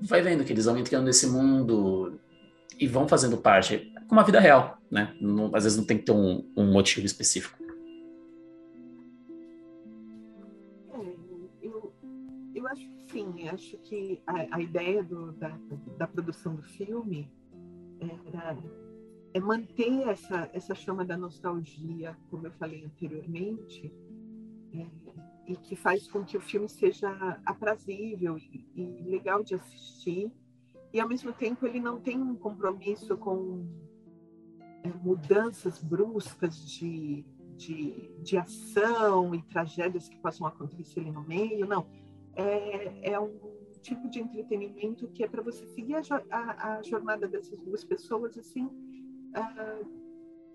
vai 0.00 0.22
vendo 0.22 0.44
que 0.44 0.52
eles 0.52 0.64
vão 0.64 0.76
entrando 0.76 1.04
nesse 1.04 1.26
mundo 1.26 2.18
e 2.78 2.86
vão 2.86 3.06
fazendo 3.06 3.36
parte, 3.36 3.92
como 4.08 4.20
a 4.20 4.24
vida 4.24 4.40
real, 4.40 4.78
né? 4.90 5.14
Não, 5.20 5.54
às 5.54 5.64
vezes 5.64 5.78
não 5.78 5.84
tem 5.84 5.98
que 5.98 6.04
ter 6.04 6.12
um, 6.12 6.44
um 6.56 6.72
motivo 6.72 7.06
específico. 7.06 7.63
Sim, 13.10 13.48
acho 13.48 13.76
que 13.78 14.22
a, 14.26 14.56
a 14.56 14.60
ideia 14.60 15.02
do, 15.02 15.32
da, 15.32 15.56
da, 15.98 16.06
produção 16.06 16.56
do 16.56 16.62
filme 16.62 17.30
era, 18.00 18.56
é 19.34 19.40
manter 19.40 20.08
essa, 20.08 20.50
essa 20.52 20.74
chama 20.74 21.04
da 21.04 21.16
nostalgia, 21.16 22.16
como 22.30 22.46
eu 22.46 22.52
falei 22.52 22.84
anteriormente, 22.84 23.92
é, 24.72 24.86
e 25.46 25.56
que 25.56 25.76
faz 25.76 26.08
com 26.08 26.24
que 26.24 26.36
o 26.36 26.40
filme 26.40 26.68
seja 26.68 27.40
aprazível 27.44 28.38
e, 28.38 28.66
e, 28.74 29.02
legal 29.08 29.44
de 29.44 29.54
assistir, 29.54 30.32
e 30.92 31.00
ao 31.00 31.08
mesmo 31.08 31.32
tempo 31.32 31.66
ele 31.66 31.80
não 31.80 32.00
tem 32.00 32.20
um 32.20 32.34
compromisso 32.34 33.16
com 33.16 33.66
é, 34.82 34.88
mudanças 35.02 35.78
bruscas 35.82 36.56
de, 36.66 37.24
de, 37.56 38.10
de 38.22 38.36
ação 38.38 39.34
e 39.34 39.42
tragédias 39.42 40.08
que 40.08 40.16
possam 40.18 40.46
acontecer 40.46 41.00
ali 41.00 41.10
no 41.10 41.22
meio, 41.22 41.66
não 41.66 41.86
é, 42.36 43.12
é 43.12 43.20
um 43.20 43.38
tipo 43.82 44.08
de 44.08 44.20
entretenimento 44.20 45.06
que 45.08 45.22
é 45.22 45.28
para 45.28 45.42
você 45.42 45.66
seguir 45.66 45.96
a, 45.96 46.00
a, 46.30 46.78
a, 46.78 46.82
jornada 46.82 47.28
dessas 47.28 47.60
duas 47.60 47.84
pessoas 47.84 48.36
assim 48.38 48.64
uh, 48.64 49.86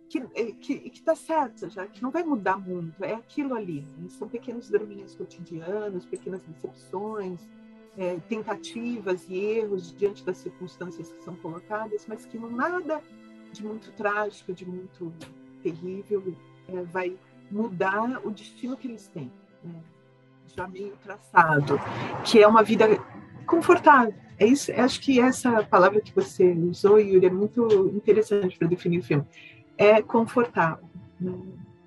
que 0.10 0.20
que 0.54 0.90
está 0.92 1.16
certa 1.16 1.70
já 1.70 1.86
que 1.86 2.02
não 2.02 2.10
vai 2.10 2.24
mudar 2.24 2.58
muito 2.58 3.04
é 3.04 3.14
aquilo 3.14 3.54
ali 3.54 3.82
né? 3.98 4.10
são 4.10 4.28
pequenos 4.28 4.70
draminhas 4.70 5.16
cotidianos 5.16 6.06
pequenas 6.08 6.42
decepções 6.42 7.48
é, 7.96 8.20
tentativas 8.22 9.30
e 9.30 9.36
erros 9.36 9.96
diante 9.96 10.26
das 10.26 10.38
circunstâncias 10.38 11.12
que 11.12 11.24
são 11.24 11.36
colocadas 11.36 12.08
mas 12.08 12.26
que 12.26 12.40
não 12.40 12.50
nada 12.50 13.04
de 13.52 13.64
muito 13.64 13.92
trágico 13.92 14.54
de 14.54 14.66
muito 14.66 15.14
terrível 15.62 16.36
é, 16.68 16.82
vai 16.84 17.16
mudar 17.52 18.26
o 18.26 18.32
destino 18.32 18.76
que 18.76 18.88
eles 18.88 19.08
têm 19.08 19.32
né? 19.64 19.84
Já 20.56 20.68
meio 20.68 20.94
traçado, 21.04 21.80
que 22.24 22.42
é 22.42 22.48
uma 22.48 22.64
vida 22.64 22.88
confortável. 23.46 24.14
É 24.38 24.46
isso, 24.46 24.72
acho 24.72 25.02
que 25.02 25.20
essa 25.20 25.64
palavra 25.64 26.00
que 26.00 26.14
você 26.16 26.54
usou, 26.54 27.00
Yuri, 27.00 27.26
é 27.26 27.30
muito 27.30 27.92
interessante 27.94 28.58
para 28.58 28.68
definir 28.68 29.00
o 29.00 29.04
filme. 29.04 29.26
É 29.78 30.02
confortável. 30.02 30.88
Né? 31.20 31.34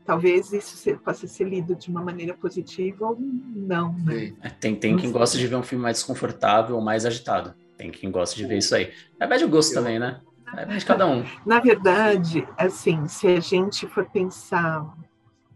Talvez 0.05 0.53
isso 0.53 0.99
possa 0.99 1.27
ser 1.27 1.45
lido 1.45 1.75
de 1.75 1.89
uma 1.89 2.03
maneira 2.03 2.35
positiva 2.35 3.07
ou 3.07 3.17
não. 3.19 3.95
Né? 4.05 4.35
É, 4.43 4.51
tem, 4.51 4.75
tem 4.75 4.97
quem 4.97 5.11
gosta 5.13 5.39
de 5.39 5.47
ver 5.47 5.57
um 5.57 5.63
filme 5.63 5.83
mais 5.83 5.99
desconfortável 5.99 6.77
ou 6.77 6.83
mais 6.83 7.07
agitado. 7.07 7.55
Tem 7.79 7.91
quem 7.91 8.11
gosta 8.11 8.37
de 8.37 8.47
ver 8.47 8.59
isso 8.59 8.75
aí. 8.75 8.93
É 9.19 9.27
bem 9.27 9.39
de 9.39 9.47
gosto 9.47 9.71
Eu... 9.71 9.77
também, 9.77 9.99
né? 9.99 10.21
É 10.57 10.67
bem 10.67 10.77
de 10.77 10.85
cada 10.85 11.07
um. 11.07 11.25
Na 11.47 11.61
verdade, 11.61 12.47
assim, 12.59 13.07
se 13.09 13.27
a 13.29 13.41
gente 13.41 13.87
for 13.87 14.05
pensar, 14.11 14.87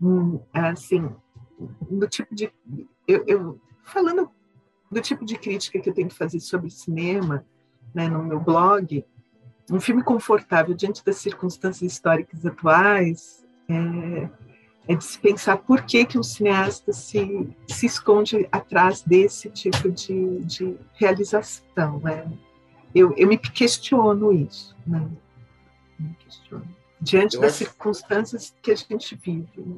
hum, 0.01 0.41
assim, 0.55 1.11
no 1.91 2.09
tipo 2.09 2.35
de 2.35 2.51
eu, 3.07 3.25
eu, 3.27 3.61
falando 3.85 4.31
do 4.91 5.01
tipo 5.01 5.25
de 5.25 5.37
crítica 5.37 5.81
que 5.81 5.89
eu 5.89 5.95
tenho 5.95 6.09
que 6.09 6.15
fazer 6.15 6.41
sobre 6.41 6.71
cinema, 6.71 7.45
né, 7.95 8.09
no 8.09 8.23
meu 8.23 8.41
blog, 8.41 9.05
um 9.71 9.81
filme 9.81 10.03
confortável 10.03 10.75
diante 10.75 11.05
das 11.05 11.17
circunstâncias 11.17 11.93
históricas 11.93 12.45
atuais 12.47 13.45
é, 13.69 14.29
é 14.89 14.95
de 14.95 15.05
se 15.05 15.19
pensar 15.19 15.57
por 15.59 15.83
que, 15.83 16.05
que 16.05 16.19
um 16.19 16.23
cineasta 16.23 16.93
se, 16.93 17.49
se 17.67 17.87
esconde 17.87 18.49
atrás 18.53 19.03
desse 19.03 19.51
tipo 19.51 19.91
de, 19.91 20.39
de 20.45 20.77
realização. 20.95 21.99
Né? 22.01 22.31
Eu, 22.95 23.13
eu 23.17 23.27
me 23.27 23.37
questiono 23.37 24.33
isso. 24.33 24.77
Né? 24.87 25.09
Me 25.99 26.15
questiono. 26.15 26.67
Diante 27.01 27.35
eu 27.35 27.41
das 27.41 27.55
acho... 27.55 27.65
circunstâncias 27.65 28.55
que 28.63 28.71
a 28.71 28.77
gente 28.77 29.17
vive. 29.17 29.49
Né? 29.57 29.77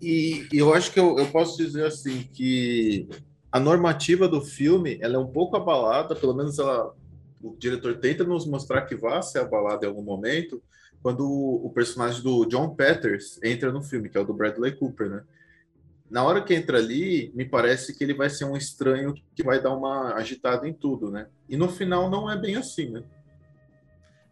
E, 0.00 0.48
eu 0.52 0.72
acho 0.72 0.92
que 0.92 0.98
eu, 0.98 1.18
eu, 1.18 1.26
posso 1.26 1.56
dizer 1.56 1.84
assim 1.84 2.22
que 2.32 3.08
a 3.52 3.60
normativa 3.60 4.26
do 4.26 4.40
filme 4.40 4.98
ela 5.00 5.16
é 5.16 5.18
um 5.18 5.26
pouco 5.26 5.56
abalada, 5.56 6.14
pelo 6.14 6.34
menos 6.34 6.58
ela, 6.58 6.94
o 7.42 7.54
diretor 7.56 7.98
tenta 7.98 8.24
nos 8.24 8.46
mostrar 8.46 8.82
que 8.82 8.96
vai 8.96 9.22
ser 9.22 9.40
abalada 9.40 9.84
em 9.84 9.88
algum 9.88 10.02
momento, 10.02 10.62
quando 11.02 11.28
o, 11.28 11.66
o, 11.66 11.70
personagem 11.70 12.22
do 12.22 12.46
John 12.46 12.74
Peters 12.74 13.38
entra 13.42 13.72
no 13.72 13.82
filme, 13.82 14.08
que 14.08 14.16
é 14.16 14.20
o 14.20 14.24
do 14.24 14.34
Bradley 14.34 14.72
Cooper, 14.72 15.08
né? 15.08 15.22
Na 16.10 16.24
hora 16.24 16.42
que 16.42 16.52
entra 16.52 16.78
ali, 16.78 17.30
me 17.34 17.44
parece 17.44 17.96
que 17.96 18.02
ele 18.02 18.14
vai 18.14 18.28
ser 18.28 18.44
um 18.44 18.56
estranho 18.56 19.14
que 19.34 19.44
vai 19.44 19.62
dar 19.62 19.74
uma 19.74 20.14
agitada 20.14 20.68
em 20.68 20.72
tudo, 20.72 21.10
né? 21.10 21.28
E 21.48 21.56
no 21.56 21.68
final 21.68 22.10
não 22.10 22.30
é 22.30 22.36
bem 22.36 22.56
assim, 22.56 22.90
né? 22.90 23.04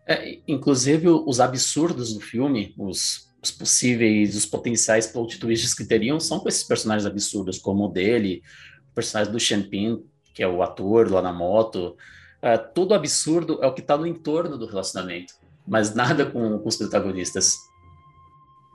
É, 0.04 0.40
inclusive, 0.48 1.08
os 1.08 1.38
absurdos 1.38 2.14
do 2.14 2.20
filme, 2.20 2.74
os, 2.78 3.27
os, 3.48 3.50
possíveis, 3.50 4.36
os 4.36 4.46
potenciais 4.46 5.06
plot 5.06 5.38
twists 5.38 5.74
que 5.74 5.84
teriam 5.84 6.20
são 6.20 6.38
com 6.40 6.48
esses 6.48 6.62
personagens 6.62 7.06
absurdos, 7.06 7.58
como 7.58 7.84
o 7.84 7.88
dele, 7.88 8.42
o 8.90 8.94
personagem 8.94 9.32
do 9.32 9.40
Champagne, 9.40 10.04
que 10.34 10.42
é 10.42 10.48
o 10.48 10.62
ator 10.62 11.10
lá 11.10 11.22
na 11.22 11.32
moto. 11.32 11.96
É, 12.40 12.56
tudo 12.56 12.94
absurdo 12.94 13.58
é 13.62 13.66
o 13.66 13.74
que 13.74 13.80
está 13.80 13.96
no 13.96 14.06
entorno 14.06 14.56
do 14.56 14.66
relacionamento, 14.66 15.34
mas 15.66 15.94
nada 15.94 16.24
com, 16.26 16.58
com 16.58 16.68
os 16.68 16.76
protagonistas. 16.76 17.56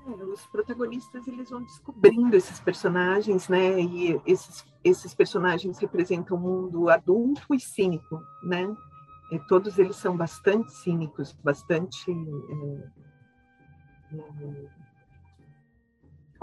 É, 0.06 0.24
os 0.26 0.46
protagonistas 0.48 1.26
eles 1.28 1.50
vão 1.50 1.64
descobrindo 1.64 2.36
esses 2.36 2.60
personagens, 2.60 3.48
né? 3.48 3.80
E 3.80 4.22
esses, 4.26 4.66
esses 4.84 5.14
personagens 5.14 5.78
representam 5.78 6.36
um 6.36 6.42
mundo 6.42 6.90
adulto 6.90 7.54
e 7.56 7.60
cínico, 7.60 8.20
né? 8.44 8.76
E 9.32 9.40
todos 9.48 9.80
eles 9.80 9.96
são 9.96 10.18
bastante 10.18 10.72
cínicos, 10.74 11.34
bastante 11.42 12.12
é, 12.12 13.03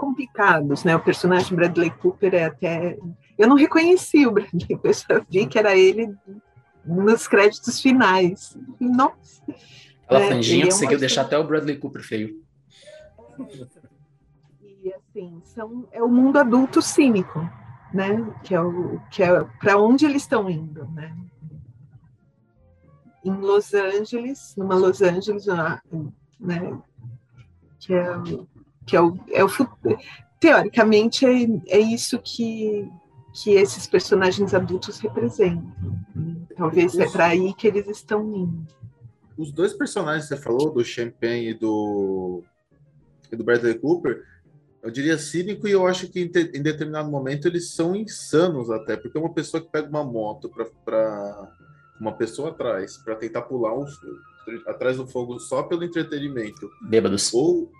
complicados, 0.01 0.83
né? 0.83 0.95
O 0.95 1.03
personagem 1.03 1.55
Bradley 1.55 1.91
Cooper 1.91 2.33
é 2.33 2.45
até 2.45 2.97
eu 3.37 3.47
não 3.47 3.55
reconheci 3.55 4.25
o 4.25 4.31
Bradley, 4.31 4.79
eu 4.83 4.93
só 4.93 5.21
vi 5.29 5.45
que 5.47 5.59
era 5.59 5.75
ele 5.77 6.15
nos 6.85 7.27
créditos 7.27 7.79
finais. 7.79 8.57
Nossa. 8.79 9.43
Aquela 10.05 10.21
é, 10.21 10.27
franjinha 10.27 10.65
conseguiu 10.65 10.99
deixar 10.99 11.21
até 11.21 11.37
o 11.37 11.43
Bradley 11.43 11.77
Cooper 11.77 12.03
feio. 12.03 12.41
E 14.83 14.91
assim, 14.91 15.39
são, 15.43 15.87
é 15.91 16.01
o 16.01 16.09
mundo 16.09 16.39
adulto 16.39 16.81
cínico, 16.81 17.47
né? 17.93 18.33
Que 18.43 18.55
é 18.55 18.59
o 18.59 18.99
que 19.11 19.21
é 19.21 19.43
para 19.59 19.77
onde 19.77 20.05
eles 20.05 20.23
estão 20.23 20.49
indo, 20.49 20.87
né? 20.87 21.15
Em 23.23 23.31
Los 23.31 23.75
Angeles, 23.75 24.55
numa 24.57 24.73
Los 24.73 25.03
Angeles, 25.03 25.45
né? 26.39 26.81
Que 27.81 27.93
é, 27.93 28.05
que 28.85 28.95
é 28.95 29.01
o, 29.01 29.19
é 29.31 29.43
o 29.43 29.49
teoricamente 30.39 31.25
é, 31.25 31.47
é 31.67 31.79
isso 31.79 32.19
que 32.19 32.89
que 33.33 33.51
esses 33.51 33.87
personagens 33.87 34.53
adultos 34.53 34.99
representam. 34.99 35.73
Talvez 36.55 36.97
é 36.97 37.09
para 37.09 37.27
aí 37.27 37.53
que 37.53 37.67
eles 37.67 37.87
estão 37.87 38.35
indo. 38.35 38.67
Os 39.37 39.51
dois 39.51 39.73
personagens 39.73 40.27
que 40.27 40.35
você 40.35 40.41
falou, 40.41 40.71
do 40.71 40.83
Champagne 40.83 41.49
e 41.49 41.53
do, 41.53 42.43
e 43.31 43.35
do 43.35 43.43
Bradley 43.43 43.79
Cooper, 43.79 44.23
eu 44.83 44.91
diria 44.91 45.17
cínico 45.17 45.67
e 45.67 45.71
eu 45.71 45.87
acho 45.87 46.09
que 46.09 46.19
em, 46.19 46.25
em 46.25 46.61
determinado 46.61 47.09
momento 47.09 47.47
eles 47.47 47.71
são 47.71 47.95
insanos 47.95 48.69
até, 48.69 48.97
porque 48.97 49.17
uma 49.17 49.33
pessoa 49.33 49.61
que 49.61 49.71
pega 49.71 49.87
uma 49.87 50.03
moto 50.03 50.51
para 50.83 51.53
uma 51.99 52.11
pessoa 52.13 52.49
atrás 52.49 52.97
para 52.97 53.15
tentar 53.15 53.43
pular 53.43 53.73
um, 53.77 53.85
atrás 54.67 54.97
do 54.97 55.07
fogo 55.07 55.39
só 55.39 55.63
pelo 55.63 55.83
entretenimento. 55.83 56.69
Bêbados. 56.81 57.33
Ou 57.33 57.71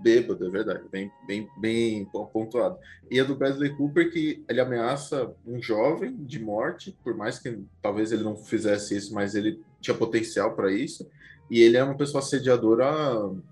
bêbado, 0.00 0.46
é 0.46 0.50
verdade, 0.50 0.84
bem, 0.90 1.10
bem, 1.26 1.48
bem 1.58 2.04
pontuado. 2.04 2.78
E 3.10 3.18
a 3.18 3.24
do 3.24 3.34
Bradley 3.34 3.74
Cooper, 3.76 4.12
que 4.12 4.44
ele 4.48 4.60
ameaça 4.60 5.32
um 5.46 5.60
jovem 5.60 6.16
de 6.16 6.38
morte, 6.38 6.96
por 7.02 7.16
mais 7.16 7.38
que 7.38 7.58
talvez 7.82 8.12
ele 8.12 8.22
não 8.22 8.36
fizesse 8.36 8.96
isso, 8.96 9.12
mas 9.12 9.34
ele 9.34 9.60
tinha 9.80 9.96
potencial 9.96 10.54
para 10.54 10.72
isso. 10.72 11.08
E 11.50 11.62
ele 11.62 11.78
é 11.78 11.82
uma 11.82 11.96
pessoa 11.96 12.22
assediadora 12.22 12.86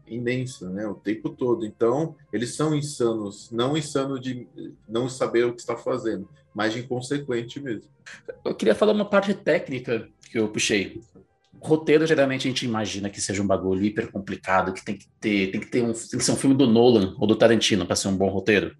imensa, 0.07 0.68
né, 0.68 0.87
o 0.87 0.94
tempo 0.94 1.31
todo. 1.31 1.64
Então, 1.64 2.14
eles 2.31 2.55
são 2.55 2.74
insanos, 2.74 3.50
não 3.50 3.76
insano 3.76 4.20
de 4.20 4.46
não 4.87 5.09
saber 5.09 5.46
o 5.46 5.55
que 5.55 5.61
está 5.61 5.76
fazendo, 5.76 6.29
mas 6.55 6.74
de 6.74 6.81
inconsequente 6.81 7.59
mesmo. 7.59 7.90
Eu 8.44 8.55
queria 8.55 8.74
falar 8.74 8.92
uma 8.92 9.09
parte 9.09 9.33
técnica 9.33 10.09
que 10.31 10.38
eu 10.38 10.48
puxei 10.48 11.00
roteiro 11.61 12.07
geralmente 12.07 12.47
a 12.47 12.51
gente 12.51 12.64
imagina 12.64 13.11
que 13.11 13.21
seja 13.21 13.42
um 13.42 13.47
bagulho 13.47 13.85
hiper 13.85 14.11
complicado, 14.11 14.73
que 14.73 14.85
tem 14.85 14.97
que 14.97 15.07
ter, 15.21 15.51
tem 15.51 15.61
que 15.61 15.66
ter 15.66 15.83
um, 15.83 15.92
tem 15.92 16.19
que 16.19 16.25
ser 16.25 16.33
um 16.33 16.37
filme 16.37 16.57
do 16.57 16.66
Nolan 16.66 17.14
ou 17.19 17.27
do 17.27 17.37
Tarantino 17.37 17.87
para 17.87 17.97
ser 17.97 18.09
um 18.09 18.16
bom 18.16 18.29
roteiro. 18.29 18.77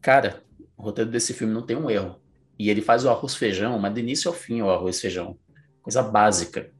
Cara, 0.00 0.42
o 0.76 0.82
roteiro 0.82 1.10
desse 1.10 1.32
filme 1.32 1.52
não 1.52 1.62
tem 1.62 1.76
um 1.76 1.90
erro. 1.90 2.20
E 2.58 2.70
ele 2.70 2.80
faz 2.80 3.04
o 3.04 3.10
arroz 3.10 3.34
feijão, 3.34 3.78
mas 3.78 3.92
do 3.92 4.00
início 4.00 4.28
ao 4.28 4.34
fim 4.34 4.62
o 4.62 4.70
arroz 4.70 5.00
feijão, 5.00 5.38
coisa 5.82 6.02
básica. 6.02 6.70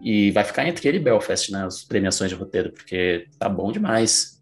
E 0.00 0.30
vai 0.30 0.44
ficar 0.44 0.66
entre 0.66 0.88
ele 0.88 0.98
e 0.98 1.00
Belfast, 1.00 1.50
né, 1.50 1.64
as 1.64 1.82
premiações 1.82 2.30
de 2.30 2.36
roteiro, 2.36 2.72
porque 2.72 3.26
tá 3.38 3.48
bom 3.48 3.72
demais. 3.72 4.40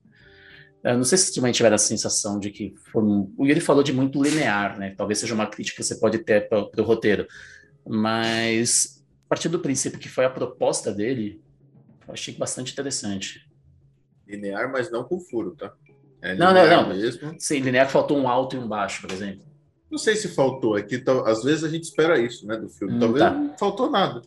Eu 0.84 0.96
não 0.96 1.04
sei 1.04 1.18
se 1.18 1.34
também 1.34 1.52
tiver 1.52 1.72
a 1.72 1.78
sensação 1.78 2.38
de 2.38 2.50
que 2.50 2.74
o 2.94 3.44
Yuri 3.44 3.60
falou 3.60 3.82
de 3.82 3.92
muito 3.92 4.22
linear, 4.22 4.78
né? 4.78 4.94
Talvez 4.96 5.18
seja 5.18 5.34
uma 5.34 5.46
crítica 5.46 5.78
que 5.78 5.82
você 5.82 5.96
pode 5.96 6.18
ter 6.18 6.48
para 6.48 6.60
o 6.60 6.82
roteiro, 6.82 7.26
mas 7.84 8.95
a 9.26 9.28
partir 9.28 9.48
do 9.48 9.58
princípio 9.58 9.98
que 9.98 10.08
foi 10.08 10.24
a 10.24 10.30
proposta 10.30 10.92
dele, 10.92 11.42
eu 12.06 12.14
achei 12.14 12.32
bastante 12.34 12.72
interessante. 12.72 13.44
Linear, 14.26 14.70
mas 14.70 14.90
não 14.90 15.02
com 15.02 15.18
furo, 15.18 15.56
tá? 15.56 15.72
É 16.22 16.34
não, 16.34 16.54
não, 16.54 16.66
não. 16.66 16.88
Mesmo. 16.88 17.34
Sim, 17.38 17.58
linear 17.58 17.90
faltou 17.90 18.16
um 18.16 18.28
alto 18.28 18.54
e 18.54 18.58
um 18.58 18.68
baixo, 18.68 19.02
por 19.02 19.10
exemplo. 19.10 19.44
Não 19.90 19.98
sei 19.98 20.14
se 20.14 20.28
faltou, 20.28 20.78
é 20.78 20.82
que 20.82 21.02
às 21.24 21.42
vezes 21.42 21.64
a 21.64 21.68
gente 21.68 21.84
espera 21.84 22.18
isso, 22.18 22.46
né, 22.46 22.56
do 22.56 22.68
filme. 22.68 22.94
Hum, 22.94 23.00
Talvez 23.00 23.24
tá. 23.24 23.30
não 23.32 23.58
faltou 23.58 23.90
nada. 23.90 24.22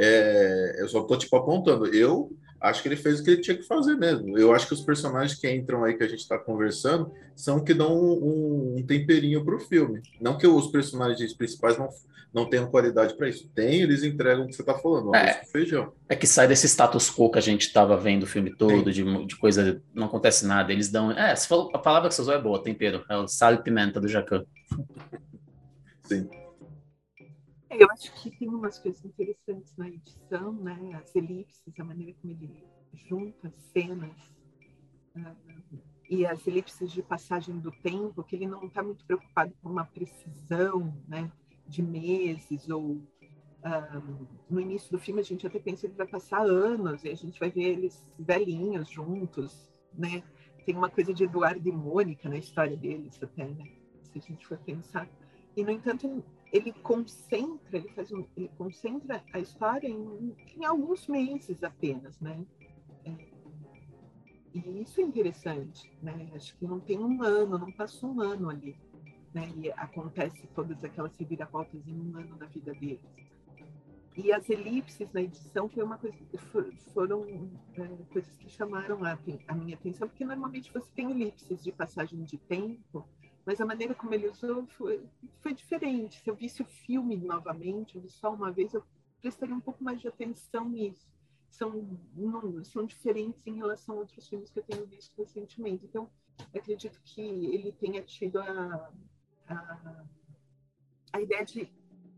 É, 0.00 0.76
eu 0.78 0.88
só 0.88 1.02
tô 1.02 1.16
tipo 1.16 1.36
apontando. 1.36 1.86
Eu 1.86 2.36
acho 2.62 2.82
que 2.82 2.88
ele 2.88 2.96
fez 2.96 3.20
o 3.20 3.24
que 3.24 3.30
ele 3.30 3.40
tinha 3.40 3.56
que 3.56 3.64
fazer 3.64 3.96
mesmo. 3.96 4.38
Eu 4.38 4.54
acho 4.54 4.66
que 4.66 4.74
os 4.74 4.80
personagens 4.80 5.38
que 5.38 5.50
entram 5.50 5.84
aí 5.84 5.94
que 5.94 6.04
a 6.04 6.08
gente 6.08 6.20
está 6.20 6.38
conversando 6.38 7.12
são 7.34 7.62
que 7.62 7.74
dão 7.74 7.92
um, 7.92 8.76
um 8.78 8.86
temperinho 8.86 9.44
para 9.44 9.56
o 9.56 9.60
filme. 9.60 10.00
Não 10.20 10.38
que 10.38 10.46
os 10.46 10.68
personagens 10.68 11.34
principais 11.34 11.76
não, 11.76 11.88
não 12.32 12.48
tenham 12.48 12.70
qualidade 12.70 13.14
para 13.14 13.28
isso. 13.28 13.48
Tem, 13.54 13.82
eles 13.82 14.04
entregam 14.04 14.44
o 14.44 14.46
que 14.46 14.54
você 14.54 14.62
está 14.62 14.74
falando, 14.74 15.14
é, 15.14 15.42
feijão. 15.50 15.92
É 16.08 16.14
que 16.14 16.26
sai 16.26 16.46
desse 16.46 16.68
status 16.68 17.10
quo 17.10 17.30
que 17.30 17.38
a 17.38 17.42
gente 17.42 17.62
estava 17.62 17.96
vendo 17.96 18.22
o 18.22 18.28
filme 18.28 18.54
todo, 18.54 18.92
de, 18.92 19.26
de, 19.26 19.36
coisa, 19.36 19.82
não 19.92 20.06
acontece 20.06 20.46
nada. 20.46 20.72
Eles 20.72 20.88
dão. 20.88 21.10
É, 21.10 21.34
falou, 21.36 21.70
a 21.74 21.78
palavra 21.78 22.08
que 22.08 22.14
você 22.14 22.22
usou 22.22 22.34
é 22.34 22.40
boa, 22.40 22.62
tempero. 22.62 23.04
É 23.10 23.16
o 23.16 23.26
sal 23.26 23.54
e 23.54 23.62
pimenta 23.62 24.00
do 24.00 24.08
Jacan. 24.08 24.44
Sim. 26.04 26.28
Eu 27.78 27.88
acho 27.90 28.12
que 28.14 28.30
tem 28.30 28.48
umas 28.48 28.78
coisas 28.78 29.02
interessantes 29.04 29.74
na 29.76 29.88
edição, 29.88 30.52
né? 30.52 31.00
As 31.02 31.14
elipses, 31.16 31.62
a 31.78 31.84
maneira 31.84 32.12
como 32.20 32.32
ele 32.32 32.64
junta 32.92 33.50
cenas 33.72 34.14
uh, 35.16 35.36
e 36.08 36.26
as 36.26 36.46
elipses 36.46 36.92
de 36.92 37.02
passagem 37.02 37.58
do 37.58 37.72
tempo, 37.72 38.22
que 38.22 38.36
ele 38.36 38.46
não 38.46 38.64
está 38.64 38.82
muito 38.82 39.04
preocupado 39.06 39.54
com 39.62 39.70
uma 39.70 39.86
precisão, 39.86 40.94
né? 41.08 41.32
De 41.66 41.82
meses 41.82 42.68
ou 42.68 42.82
um, 42.82 43.06
ah, 43.64 44.02
no 44.50 44.60
início 44.60 44.90
do 44.90 44.98
filme 44.98 45.20
a 45.20 45.24
gente 45.24 45.46
até 45.46 45.58
pensa 45.58 45.88
que 45.88 45.96
vai 45.96 46.06
passar 46.06 46.42
anos 46.42 47.04
e 47.04 47.08
a 47.08 47.14
gente 47.14 47.38
vai 47.38 47.48
ver 47.48 47.62
eles 47.62 48.04
velhinhos 48.18 48.90
juntos, 48.90 49.70
né? 49.94 50.22
Tem 50.66 50.76
uma 50.76 50.90
coisa 50.90 51.14
de 51.14 51.24
Eduardo 51.24 51.66
e 51.66 51.72
Mônica 51.72 52.28
na 52.28 52.36
história 52.36 52.76
deles 52.76 53.18
até, 53.22 53.46
né? 53.46 53.64
Se 54.02 54.18
a 54.18 54.20
gente 54.20 54.46
for 54.46 54.58
pensar. 54.58 55.08
E 55.56 55.64
no 55.64 55.70
entanto 55.70 56.22
ele 56.52 56.72
concentra, 56.72 57.78
ele 57.78 57.88
faz 57.88 58.12
um, 58.12 58.26
ele 58.36 58.50
concentra 58.58 59.24
a 59.32 59.38
história 59.38 59.88
em, 59.88 60.36
em 60.56 60.64
alguns 60.64 61.08
meses 61.08 61.64
apenas, 61.64 62.20
né? 62.20 62.44
É, 63.06 63.10
e 64.54 64.82
isso 64.82 65.00
é 65.00 65.04
interessante, 65.04 65.90
né? 66.02 66.30
Acho 66.34 66.54
que 66.58 66.66
não 66.66 66.78
tem 66.78 66.98
um 66.98 67.22
ano, 67.22 67.58
não 67.58 67.72
passa 67.72 68.06
um 68.06 68.20
ano 68.20 68.50
ali, 68.50 68.76
né? 69.32 69.50
E 69.56 69.72
acontece 69.72 70.46
todas 70.48 70.84
aquelas 70.84 71.16
reviravoltas 71.16 71.88
em 71.88 71.98
um 71.98 72.18
ano 72.18 72.36
da 72.36 72.46
vida 72.46 72.74
deles. 72.74 73.00
E 74.14 74.30
as 74.30 74.50
elipses 74.50 75.10
na 75.10 75.22
edição 75.22 75.70
foi 75.70 75.82
uma 75.82 75.96
coisa, 75.96 76.18
foram 76.92 77.50
é, 77.78 77.86
coisas 78.12 78.36
que 78.36 78.50
chamaram 78.50 79.02
a, 79.04 79.18
a 79.48 79.54
minha 79.54 79.74
atenção, 79.74 80.06
porque 80.06 80.22
normalmente 80.22 80.70
você 80.70 80.90
tem 80.94 81.10
elipses 81.10 81.64
de 81.64 81.72
passagem 81.72 82.22
de 82.22 82.36
tempo 82.36 83.08
mas 83.44 83.60
a 83.60 83.66
maneira 83.66 83.94
como 83.94 84.14
ele 84.14 84.28
usou 84.28 84.66
foi, 84.66 85.04
foi 85.40 85.52
diferente. 85.52 86.20
Se 86.20 86.30
eu 86.30 86.34
visse 86.34 86.62
o 86.62 86.66
filme 86.66 87.16
novamente, 87.16 87.96
eu 87.96 88.02
vi 88.02 88.08
só 88.08 88.32
uma 88.32 88.52
vez, 88.52 88.72
eu 88.72 88.84
prestaria 89.20 89.54
um 89.54 89.60
pouco 89.60 89.82
mais 89.82 90.00
de 90.00 90.08
atenção 90.08 90.68
nisso. 90.68 91.10
São, 91.50 91.98
não, 92.14 92.64
são 92.64 92.86
diferentes 92.86 93.46
em 93.46 93.56
relação 93.56 93.96
a 93.96 93.98
outros 93.98 94.26
filmes 94.28 94.50
que 94.50 94.58
eu 94.58 94.64
tenho 94.64 94.86
visto 94.86 95.12
recentemente. 95.16 95.84
Então, 95.84 96.08
acredito 96.54 97.00
que 97.04 97.20
ele 97.20 97.72
tenha 97.72 98.02
tido 98.02 98.38
a, 98.38 98.90
a, 99.48 100.04
a 101.12 101.20
ideia 101.20 101.44
de 101.44 101.68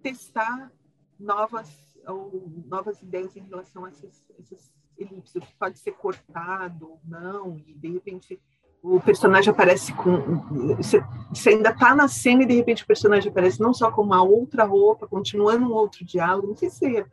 testar 0.02 0.70
novas 1.18 1.94
ou 2.06 2.48
novas 2.66 3.00
ideias 3.02 3.34
em 3.34 3.42
relação 3.42 3.84
a 3.86 3.88
essas, 3.88 4.30
essas 4.38 4.74
elipses, 4.96 5.34
o 5.34 5.40
que 5.40 5.54
pode 5.56 5.78
ser 5.78 5.92
cortado 5.92 6.90
ou 6.90 7.00
não, 7.04 7.58
e 7.58 7.74
de 7.74 7.90
repente 7.90 8.40
o 8.84 9.00
personagem 9.00 9.50
aparece 9.50 9.94
com. 9.94 10.42
Você 11.30 11.48
ainda 11.48 11.70
está 11.70 11.94
na 11.94 12.06
cena 12.06 12.42
e 12.42 12.46
de 12.46 12.54
repente 12.54 12.84
o 12.84 12.86
personagem 12.86 13.30
aparece 13.30 13.58
não 13.58 13.72
só 13.72 13.90
com 13.90 14.02
uma 14.02 14.22
outra 14.22 14.64
roupa, 14.64 15.06
continuando 15.06 15.64
um 15.64 15.72
outro 15.72 16.04
diálogo. 16.04 16.48
Não 16.48 16.56
sei 16.56 16.68
se 16.68 17.06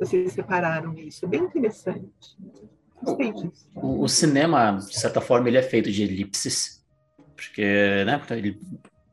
vocês 0.00 0.32
separaram 0.32 0.92
isso. 0.94 1.24
É 1.24 1.28
bem 1.28 1.44
interessante. 1.44 2.10
O, 3.76 4.02
o 4.02 4.08
cinema, 4.08 4.78
de 4.78 4.98
certa 4.98 5.20
forma, 5.20 5.48
ele 5.48 5.58
é 5.58 5.62
feito 5.62 5.92
de 5.92 6.02
elipses, 6.02 6.84
porque 7.36 8.04
né, 8.04 8.20
ele, 8.30 8.58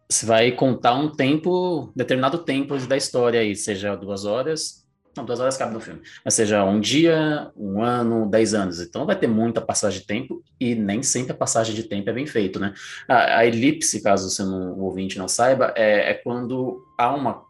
você 0.10 0.26
vai 0.26 0.52
contar 0.52 0.96
um 0.96 1.12
tempo, 1.12 1.92
determinado 1.96 2.40
tempo 2.40 2.76
da 2.88 2.98
história 2.98 3.40
aí, 3.40 3.56
seja 3.56 3.96
duas 3.96 4.26
horas, 4.26 4.83
não, 5.16 5.26
duas 5.26 5.40
horas 5.40 5.56
cabe 5.56 5.74
no 5.74 5.80
filme. 5.80 6.02
Mas 6.26 6.34
seja 6.34 6.64
um 6.64 6.80
dia, 6.80 7.52
um 7.56 7.84
ano, 7.84 8.28
dez 8.30 8.54
anos. 8.54 8.80
Então 8.80 9.06
vai 9.06 9.16
ter 9.16 9.28
muita 9.28 9.62
passagem 9.62 10.02
de 10.02 10.08
tempo 10.08 10.44
e 10.60 10.74
nem 10.74 11.04
sempre 11.04 11.32
a 11.32 11.36
passagem 11.36 11.76
de 11.76 11.84
tempo 11.84 12.10
é 12.10 12.14
bem 12.14 12.26
feito, 12.26 12.60
né? 12.60 12.74
A, 13.08 13.40
a 13.40 13.46
elipse, 13.46 14.02
caso 14.02 14.30
você 14.30 14.44
não, 14.44 14.74
o 14.74 14.84
ouvinte 14.84 15.18
não 15.18 15.28
saiba, 15.28 15.74
é, 15.76 16.12
é, 16.12 16.14
quando 16.16 16.84
há, 16.98 17.14
uma, 17.14 17.44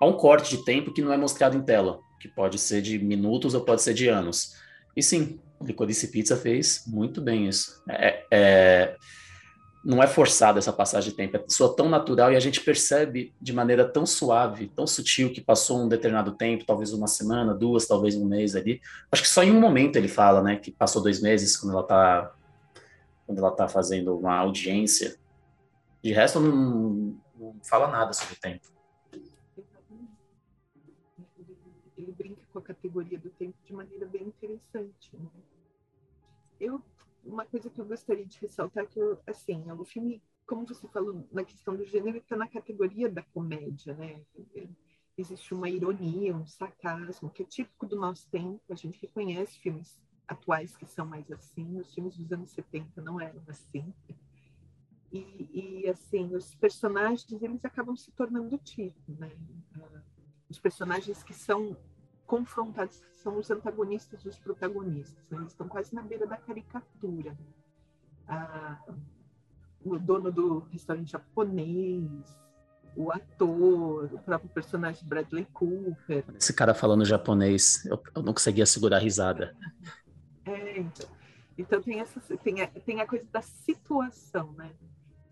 há 0.00 0.06
um 0.06 0.14
corte 0.14 0.56
de 0.56 0.64
tempo 0.64 0.92
que 0.92 1.02
não 1.02 1.12
é 1.12 1.16
mostrado 1.16 1.56
em 1.56 1.62
tela, 1.62 2.00
que 2.20 2.28
pode 2.28 2.58
ser 2.58 2.80
de 2.80 2.98
minutos 2.98 3.54
ou 3.54 3.60
pode 3.60 3.82
ser 3.82 3.92
de 3.92 4.08
anos. 4.08 4.54
E 4.96 5.02
sim, 5.02 5.38
Licorice 5.60 6.08
Pizza 6.08 6.36
fez 6.36 6.84
muito 6.86 7.20
bem 7.20 7.48
isso. 7.48 7.82
É, 7.88 8.24
é 8.30 8.96
não 9.84 10.02
é 10.02 10.06
forçada 10.06 10.58
essa 10.58 10.72
passagem 10.72 11.10
de 11.10 11.16
tempo, 11.16 11.36
é 11.36 11.44
só 11.48 11.68
tão 11.68 11.88
natural 11.88 12.32
e 12.32 12.36
a 12.36 12.40
gente 12.40 12.60
percebe 12.60 13.32
de 13.40 13.52
maneira 13.52 13.84
tão 13.84 14.04
suave, 14.04 14.68
tão 14.68 14.86
sutil 14.86 15.32
que 15.32 15.40
passou 15.40 15.80
um 15.80 15.88
determinado 15.88 16.32
tempo, 16.32 16.64
talvez 16.66 16.92
uma 16.92 17.06
semana, 17.06 17.54
duas, 17.54 17.86
talvez 17.86 18.16
um 18.16 18.26
mês 18.26 18.56
ali. 18.56 18.80
Acho 19.10 19.22
que 19.22 19.28
só 19.28 19.42
em 19.42 19.50
um 19.50 19.60
momento 19.60 19.96
ele 19.96 20.08
fala, 20.08 20.42
né, 20.42 20.56
que 20.56 20.70
passou 20.70 21.02
dois 21.02 21.20
meses 21.20 21.56
quando 21.56 21.72
ela 21.72 21.82
tá 21.82 22.34
quando 23.26 23.38
ela 23.40 23.50
tá 23.50 23.68
fazendo 23.68 24.16
uma 24.16 24.36
audiência. 24.36 25.18
De 26.02 26.12
resto, 26.12 26.40
não, 26.40 27.14
não 27.38 27.56
fala 27.62 27.86
nada 27.88 28.14
sobre 28.14 28.36
tempo. 28.36 28.66
Ele 31.96 32.10
brinca 32.12 32.40
com 32.50 32.58
a 32.58 32.62
categoria 32.62 33.18
do 33.18 33.28
tempo 33.28 33.54
de 33.66 33.72
maneira 33.74 34.06
bem 34.06 34.22
interessante. 34.22 35.10
Né? 35.12 35.28
Eu 36.58 36.82
uma 37.28 37.44
coisa 37.44 37.70
que 37.70 37.80
eu 37.80 37.84
gostaria 37.84 38.26
de 38.26 38.38
ressaltar 38.40 38.86
que, 38.86 39.00
assim, 39.26 39.70
o 39.70 39.84
filme, 39.84 40.22
como 40.46 40.66
você 40.66 40.88
falou, 40.88 41.26
na 41.30 41.44
questão 41.44 41.76
do 41.76 41.84
gênero, 41.84 42.18
está 42.18 42.36
na 42.36 42.48
categoria 42.48 43.08
da 43.08 43.22
comédia, 43.22 43.94
né? 43.94 44.20
Existe 45.16 45.52
uma 45.52 45.68
ironia, 45.68 46.34
um 46.34 46.46
sarcasmo, 46.46 47.30
que 47.30 47.42
é 47.42 47.46
típico 47.46 47.86
do 47.86 47.96
nosso 47.96 48.28
tempo. 48.30 48.60
A 48.70 48.74
gente 48.74 49.00
reconhece 49.00 49.58
filmes 49.58 49.98
atuais 50.26 50.76
que 50.76 50.86
são 50.86 51.04
mais 51.04 51.30
assim. 51.30 51.78
Os 51.80 51.92
filmes 51.92 52.16
dos 52.16 52.32
anos 52.32 52.50
70 52.50 53.02
não 53.02 53.20
eram 53.20 53.42
assim. 53.48 53.92
E, 55.10 55.82
e 55.82 55.88
assim, 55.88 56.34
os 56.34 56.54
personagens, 56.54 57.42
eles 57.42 57.64
acabam 57.64 57.96
se 57.96 58.12
tornando 58.12 58.58
tipo, 58.58 59.12
né? 59.18 59.32
Os 60.48 60.58
personagens 60.58 61.22
que 61.22 61.34
são 61.34 61.76
confrontados, 62.28 63.02
são 63.22 63.38
os 63.38 63.50
antagonistas 63.50 64.22
dos 64.22 64.38
protagonistas. 64.38 65.24
Né? 65.30 65.38
Eles 65.38 65.52
estão 65.52 65.66
quase 65.66 65.94
na 65.94 66.02
beira 66.02 66.26
da 66.26 66.36
caricatura. 66.36 67.36
Ah, 68.28 68.78
o 69.82 69.98
dono 69.98 70.30
do 70.30 70.58
restaurante 70.70 71.12
japonês, 71.12 72.06
o 72.94 73.10
ator, 73.10 74.10
o 74.12 74.18
próprio 74.18 74.50
personagem 74.50 75.08
Bradley 75.08 75.46
Cooper. 75.46 76.24
Esse 76.36 76.52
cara 76.52 76.74
falando 76.74 77.04
japonês, 77.06 77.86
eu, 77.86 78.00
eu 78.14 78.22
não 78.22 78.34
conseguia 78.34 78.66
segurar 78.66 78.98
a 78.98 79.00
risada. 79.00 79.56
É, 80.44 80.80
então, 80.80 81.08
então 81.56 81.82
tem, 81.82 82.00
essa, 82.00 82.20
tem, 82.36 82.60
a, 82.60 82.66
tem 82.66 83.00
a 83.00 83.06
coisa 83.06 83.26
da 83.32 83.40
situação, 83.40 84.52
né? 84.52 84.70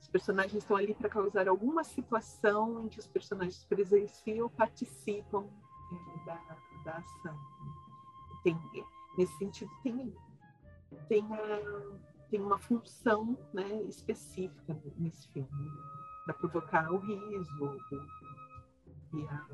Os 0.00 0.08
personagens 0.08 0.54
estão 0.54 0.76
ali 0.76 0.94
para 0.94 1.10
causar 1.10 1.46
alguma 1.46 1.84
situação 1.84 2.84
em 2.84 2.88
que 2.88 2.98
os 2.98 3.06
personagens 3.06 3.64
presenciam, 3.64 4.48
participam 4.48 5.44
é, 5.92 6.24
da, 6.24 6.56
da 6.86 6.92
ação. 6.92 7.36
Tem, 8.44 8.56
nesse 9.18 9.36
sentido, 9.36 9.70
tem, 9.82 10.14
tem, 11.08 11.26
a, 11.34 11.60
tem 12.30 12.40
uma 12.40 12.58
função 12.58 13.36
né, 13.52 13.82
específica 13.88 14.76
nesse 14.96 15.28
filme, 15.32 15.48
para 16.24 16.34
provocar 16.34 16.90
o 16.92 16.98
riso, 16.98 17.76
e 19.12 19.26
a, 19.26 19.46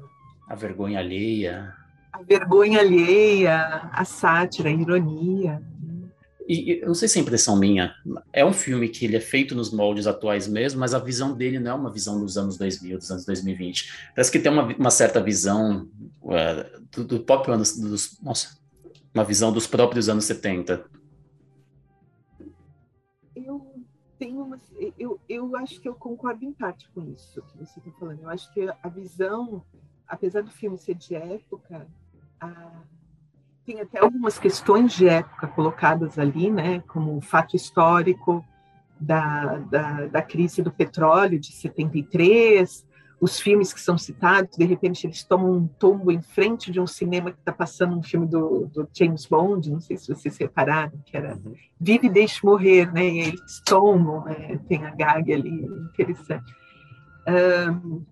a 0.49 0.55
vergonha 0.55 0.99
alheia. 0.99 1.75
A 2.12 2.23
vergonha 2.23 2.81
alheia, 2.81 3.88
a 3.90 4.05
sátira, 4.05 4.68
a 4.68 4.73
ironia. 4.73 5.62
E 6.48 6.81
eu 6.81 6.87
não 6.87 6.94
sei 6.94 7.09
se 7.09 7.18
é 7.18 7.22
impressão 7.22 7.57
minha, 7.57 7.94
é 8.33 8.44
um 8.44 8.52
filme 8.52 8.88
que 8.88 9.05
ele 9.05 9.16
é 9.16 9.20
feito 9.20 9.55
nos 9.55 9.72
moldes 9.72 10.07
atuais 10.07 10.48
mesmo, 10.48 10.81
mas 10.81 10.94
a 10.94 10.98
visão 10.98 11.35
dele 11.35 11.59
não 11.59 11.70
é 11.70 11.74
uma 11.74 11.90
visão 11.90 12.20
dos 12.20 12.37
anos 12.37 12.57
2000, 12.59 12.98
dos 12.98 13.11
anos 13.11 13.24
2020. 13.24 14.11
Parece 14.14 14.31
que 14.31 14.38
tem 14.38 14.50
uma, 14.50 14.64
uma 14.74 14.90
certa 14.90 15.22
visão 15.22 15.88
uh, 16.22 16.81
do, 16.90 17.05
do 17.05 17.50
anos, 17.50 17.78
dos, 17.78 18.20
nossa, 18.20 18.59
uma 19.14 19.24
visão 19.24 19.52
dos 19.52 19.66
próprios 19.66 20.09
anos 20.09 20.24
70. 20.24 20.85
Eu 23.37 23.85
tenho 24.18 24.42
uma, 24.42 24.59
eu, 24.98 25.20
eu 25.28 25.57
acho 25.57 25.81
que 25.81 25.88
eu 25.88 25.94
concordo 25.94 26.44
em 26.44 26.52
parte 26.52 26.88
com 26.94 27.02
isso 27.12 27.42
que 27.42 27.59
você 27.59 27.78
está 27.78 27.90
falando. 27.98 28.20
Eu 28.22 28.31
acho 28.31 28.52
que 28.52 28.68
a 28.83 28.88
visão, 28.88 29.64
apesar 30.07 30.42
do 30.42 30.50
filme 30.50 30.78
ser 30.78 30.94
de 30.94 31.14
época, 31.14 31.87
a 32.40 32.83
tem 33.66 33.81
até 33.81 34.01
algumas 34.01 34.38
questões 34.38 34.92
de 34.92 35.09
época 35.09 35.46
colocadas 35.46 36.18
ali, 36.18 36.51
né, 36.51 36.83
como 36.88 37.16
o 37.16 37.20
fato 37.20 37.55
histórico 37.55 38.44
da, 38.98 39.59
da, 39.59 40.07
da, 40.07 40.22
crise 40.22 40.62
do 40.62 40.70
petróleo 40.70 41.38
de 41.38 41.53
73, 41.53 42.87
os 43.20 43.38
filmes 43.38 43.72
que 43.72 43.81
são 43.81 43.96
citados, 43.96 44.57
de 44.57 44.64
repente 44.64 45.07
eles 45.07 45.22
tomam 45.22 45.53
um 45.53 45.66
tombo 45.66 46.11
em 46.11 46.20
frente 46.20 46.72
de 46.72 46.81
um 46.81 46.87
cinema 46.87 47.31
que 47.31 47.38
está 47.38 47.53
passando 47.53 47.96
um 47.96 48.03
filme 48.03 48.27
do, 48.27 48.66
do, 48.66 48.88
James 48.92 49.27
Bond, 49.27 49.70
não 49.70 49.81
sei 49.81 49.96
se 49.96 50.12
vocês 50.12 50.37
repararam, 50.37 50.92
que 51.07 51.16
era 51.16 51.37
uhum. 51.37 51.55
Vive 51.81 52.09
e 52.09 52.11
Deixe 52.11 52.44
Morrer, 52.44 52.92
né, 52.92 53.09
e 53.09 53.18
eles 53.20 53.62
tomam, 53.64 54.25
né, 54.25 54.59
tem 54.68 54.85
a 54.85 54.90
gag 54.90 55.33
ali, 55.33 55.64
interessante. 55.92 56.53
Um, 57.29 58.05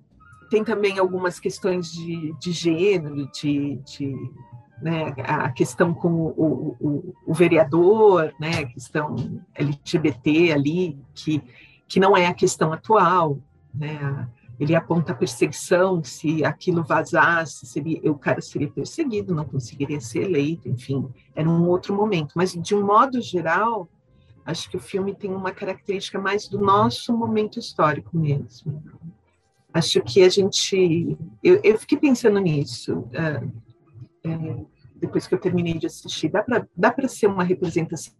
tem 0.48 0.64
também 0.64 0.98
algumas 0.98 1.38
questões 1.38 1.90
de, 1.92 2.34
de 2.38 2.52
gênero, 2.52 3.28
de, 3.32 3.76
de 3.84 4.14
né, 4.80 5.14
a 5.18 5.50
questão 5.50 5.92
com 5.92 6.08
o, 6.08 6.76
o, 6.80 7.14
o, 7.26 7.34
vereador, 7.34 8.32
né, 8.40 8.60
a 8.60 8.66
questão 8.66 9.14
LGBT 9.54 10.52
ali, 10.52 10.98
que, 11.14 11.42
que 11.86 12.00
não 12.00 12.16
é 12.16 12.26
a 12.26 12.34
questão 12.34 12.72
atual, 12.72 13.38
né, 13.74 14.28
ele 14.58 14.74
aponta 14.74 15.12
a 15.12 15.14
perseguição, 15.14 16.04
se 16.04 16.44
aquilo 16.44 16.84
vazasse, 16.84 17.66
seria, 17.66 18.00
o 18.10 18.18
cara 18.18 18.40
seria 18.42 18.68
perseguido, 18.68 19.34
não 19.34 19.44
conseguiria 19.44 20.00
ser 20.00 20.24
eleito, 20.24 20.68
enfim, 20.68 21.08
era 21.34 21.48
um 21.48 21.66
outro 21.66 21.94
momento, 21.94 22.32
mas 22.34 22.52
de 22.52 22.74
um 22.74 22.84
modo 22.84 23.20
geral, 23.22 23.88
acho 24.44 24.68
que 24.70 24.76
o 24.76 24.80
filme 24.80 25.14
tem 25.14 25.30
uma 25.30 25.50
característica 25.50 26.18
mais 26.18 26.46
do 26.46 26.58
nosso 26.58 27.16
momento 27.16 27.58
histórico 27.58 28.16
mesmo. 28.16 28.82
Acho 29.72 30.02
que 30.02 30.22
a 30.22 30.28
gente, 30.28 31.16
eu, 31.42 31.60
eu 31.62 31.78
fiquei 31.78 31.96
pensando 31.96 32.38
nisso, 32.40 32.98
uh, 32.98 33.50
é, 34.24 34.64
depois 34.96 35.26
que 35.26 35.34
eu 35.34 35.38
terminei 35.38 35.74
de 35.74 35.86
assistir, 35.86 36.28
dá 36.28 36.42
para 36.42 36.66
dá 36.76 36.94
ser 37.08 37.26
uma 37.26 37.44
representação 37.44 38.14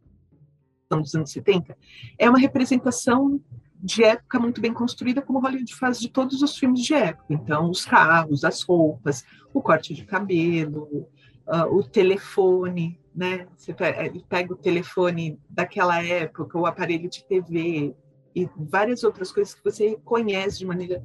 dos 0.90 1.14
anos 1.14 1.30
70? 1.30 1.76
É 2.18 2.28
uma 2.28 2.38
representação 2.38 3.40
de 3.82 4.04
época 4.04 4.38
muito 4.38 4.60
bem 4.60 4.72
construída, 4.72 5.22
como 5.22 5.40
Hollywood 5.40 5.74
faz 5.74 5.98
de 5.98 6.08
todos 6.08 6.42
os 6.42 6.56
filmes 6.56 6.82
de 6.82 6.94
época. 6.94 7.32
Então, 7.32 7.70
os 7.70 7.84
carros, 7.84 8.44
as 8.44 8.62
roupas, 8.62 9.24
o 9.54 9.62
corte 9.62 9.94
de 9.94 10.04
cabelo, 10.04 11.08
uh, 11.46 11.74
o 11.74 11.82
telefone, 11.82 12.98
né? 13.14 13.46
Você 13.56 13.72
pega, 13.72 14.12
pega 14.28 14.52
o 14.52 14.56
telefone 14.56 15.38
daquela 15.48 16.02
época, 16.02 16.58
o 16.58 16.66
aparelho 16.66 17.08
de 17.08 17.24
TV 17.24 17.94
e 18.34 18.48
várias 18.56 19.02
outras 19.02 19.32
coisas 19.32 19.54
que 19.54 19.64
você 19.64 19.90
reconhece 19.90 20.58
de 20.58 20.66
maneira 20.66 21.02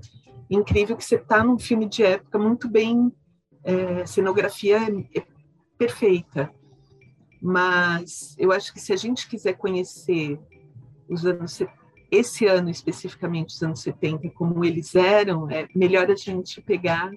incrível, 0.49 0.95
que 0.95 1.03
você 1.03 1.15
está 1.15 1.43
num 1.43 1.57
filme 1.57 1.87
de 1.87 2.03
época 2.03 2.37
muito 2.37 2.69
bem 2.69 3.11
é, 3.65 4.05
cenografia 4.05 4.77
é 5.13 5.23
perfeita. 5.77 6.49
Mas 7.41 8.35
eu 8.37 8.51
acho 8.51 8.73
que 8.73 8.79
se 8.79 8.93
a 8.93 8.95
gente 8.95 9.27
quiser 9.27 9.53
conhecer 9.53 10.39
os 11.09 11.25
anos 11.25 11.61
esse 12.09 12.45
ano 12.45 12.69
especificamente 12.69 13.49
os 13.55 13.61
anos 13.61 13.81
70 13.81 14.29
como 14.29 14.63
eles 14.63 14.95
eram, 14.95 15.49
é 15.49 15.67
melhor 15.75 16.09
a 16.09 16.15
gente 16.15 16.61
pegar 16.61 17.11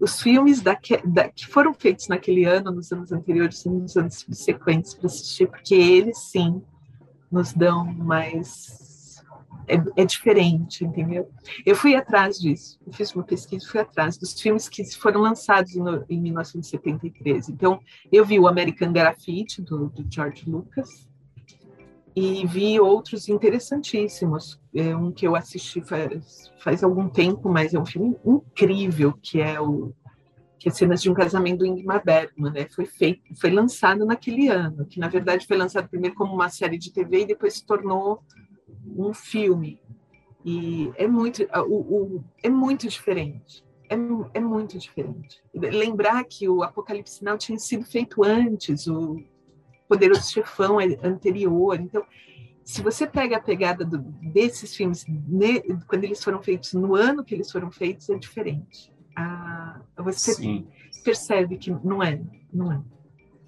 os 0.00 0.20
filmes 0.20 0.60
da, 0.60 0.76
da, 1.04 1.28
que 1.28 1.46
foram 1.46 1.74
feitos 1.74 2.08
naquele 2.08 2.44
ano, 2.44 2.70
nos 2.70 2.90
anos 2.90 3.12
anteriores 3.12 3.64
e 3.64 3.68
nos 3.68 3.96
anos 3.96 4.20
subsequentes 4.20 4.94
para 4.94 5.06
assistir, 5.06 5.48
porque 5.48 5.74
eles 5.74 6.18
sim 6.18 6.62
nos 7.30 7.52
dão 7.52 7.84
mais 7.84 8.87
é, 9.68 10.02
é, 10.02 10.04
diferente, 10.04 10.84
entendeu? 10.84 11.30
Eu 11.64 11.76
fui 11.76 11.94
atrás 11.94 12.38
disso, 12.38 12.78
eu 12.86 12.92
fiz 12.92 13.14
uma 13.14 13.24
pesquisa, 13.24 13.68
fui 13.68 13.80
atrás 13.80 14.16
dos 14.16 14.40
filmes 14.40 14.68
que 14.68 14.84
foram 14.96 15.20
lançados 15.20 15.74
no, 15.76 16.04
em 16.08 16.20
1973. 16.20 17.48
Então, 17.48 17.80
eu 18.10 18.24
vi 18.24 18.38
o 18.38 18.48
American 18.48 18.92
Graffiti, 18.92 19.62
do, 19.62 19.88
do 19.88 20.06
George 20.10 20.48
Lucas, 20.48 21.08
e 22.16 22.44
vi 22.46 22.80
outros 22.80 23.28
interessantíssimos. 23.28 24.60
É 24.74 24.96
um 24.96 25.12
que 25.12 25.26
eu 25.26 25.36
assisti 25.36 25.80
faz, 25.80 26.50
faz 26.58 26.82
algum 26.82 27.08
tempo, 27.08 27.48
mas 27.48 27.74
é 27.74 27.78
um 27.78 27.86
filme 27.86 28.16
incrível, 28.24 29.12
que 29.22 29.40
é 29.40 29.60
o 29.60 29.92
que 30.58 30.68
é 30.68 30.72
cenas 30.72 31.00
de 31.00 31.08
um 31.08 31.14
casamento 31.14 31.58
do 31.58 31.66
Ingmar 31.66 32.02
Bergman, 32.04 32.52
né? 32.52 32.66
Foi 32.74 32.84
feito, 32.84 33.22
foi 33.40 33.50
lançado 33.50 34.04
naquele 34.04 34.48
ano, 34.48 34.84
que 34.86 34.98
na 34.98 35.06
verdade 35.06 35.46
foi 35.46 35.56
lançado 35.56 35.88
primeiro 35.88 36.16
como 36.16 36.34
uma 36.34 36.48
série 36.48 36.76
de 36.76 36.92
TV 36.92 37.20
e 37.20 37.26
depois 37.26 37.54
se 37.54 37.64
tornou 37.64 38.24
um 38.96 39.12
filme. 39.12 39.80
E 40.44 40.90
é 40.96 41.06
muito, 41.06 41.46
o, 41.68 42.16
o 42.16 42.24
é 42.42 42.48
muito 42.48 42.88
diferente. 42.88 43.64
É, 43.90 43.94
é, 44.34 44.40
muito 44.40 44.78
diferente. 44.78 45.42
Lembrar 45.54 46.22
que 46.24 46.48
o 46.48 46.62
Apocalipse 46.62 47.24
Now 47.24 47.38
tinha 47.38 47.58
sido 47.58 47.84
feito 47.84 48.22
antes, 48.22 48.86
o 48.86 49.22
Poderoso 49.88 50.30
Chefão 50.30 50.78
é 50.78 50.98
anterior. 51.02 51.80
Então, 51.80 52.04
se 52.62 52.82
você 52.82 53.06
pega 53.06 53.38
a 53.38 53.40
pegada 53.40 53.86
do, 53.86 53.98
desses 53.98 54.76
filmes, 54.76 55.06
ne, 55.08 55.62
quando 55.86 56.04
eles 56.04 56.22
foram 56.22 56.42
feitos, 56.42 56.74
no 56.74 56.94
ano 56.94 57.24
que 57.24 57.34
eles 57.34 57.50
foram 57.50 57.70
feitos, 57.70 58.10
é 58.10 58.18
diferente. 58.18 58.92
Ah, 59.16 59.80
você 59.96 60.34
Sim. 60.34 60.68
percebe 61.02 61.56
que 61.56 61.70
não 61.70 62.02
é, 62.02 62.20
não 62.52 62.70
é. 62.70 62.82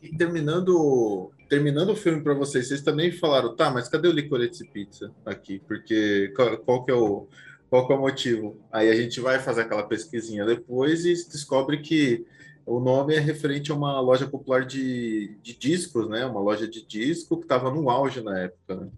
E 0.02 0.16
terminando, 0.16 1.30
terminando 1.50 1.90
o 1.90 1.96
filme 1.96 2.22
para 2.22 2.32
vocês, 2.32 2.68
vocês 2.68 2.80
também 2.80 3.10
falaram, 3.10 3.56
tá, 3.56 3.70
mas 3.70 3.88
cadê 3.88 4.06
o 4.06 4.12
Licorice 4.12 4.64
Pizza 4.70 5.12
aqui? 5.26 5.58
Porque 5.58 6.32
qual, 6.36 6.56
qual 6.58 6.84
que 6.84 6.92
é 6.92 6.94
o 6.94 7.26
qual 7.68 7.86
que 7.86 7.92
é 7.92 7.96
o 7.96 8.00
motivo? 8.00 8.56
Aí 8.72 8.88
a 8.88 8.94
gente 8.94 9.20
vai 9.20 9.38
fazer 9.38 9.62
aquela 9.62 9.86
pesquisinha 9.86 10.44
depois 10.44 11.04
e 11.04 11.12
descobre 11.12 11.78
que 11.78 12.24
o 12.66 12.80
nome 12.80 13.14
é 13.14 13.18
referente 13.20 13.70
a 13.70 13.74
uma 13.74 14.00
loja 14.00 14.28
popular 14.28 14.64
de, 14.64 15.36
de 15.42 15.56
discos, 15.56 16.08
né? 16.08 16.24
Uma 16.24 16.40
loja 16.40 16.66
de 16.68 16.84
disco 16.84 17.36
que 17.36 17.44
estava 17.44 17.70
no 17.70 17.90
auge 17.90 18.22
na 18.22 18.38
época, 18.38 18.76
né? 18.76 18.88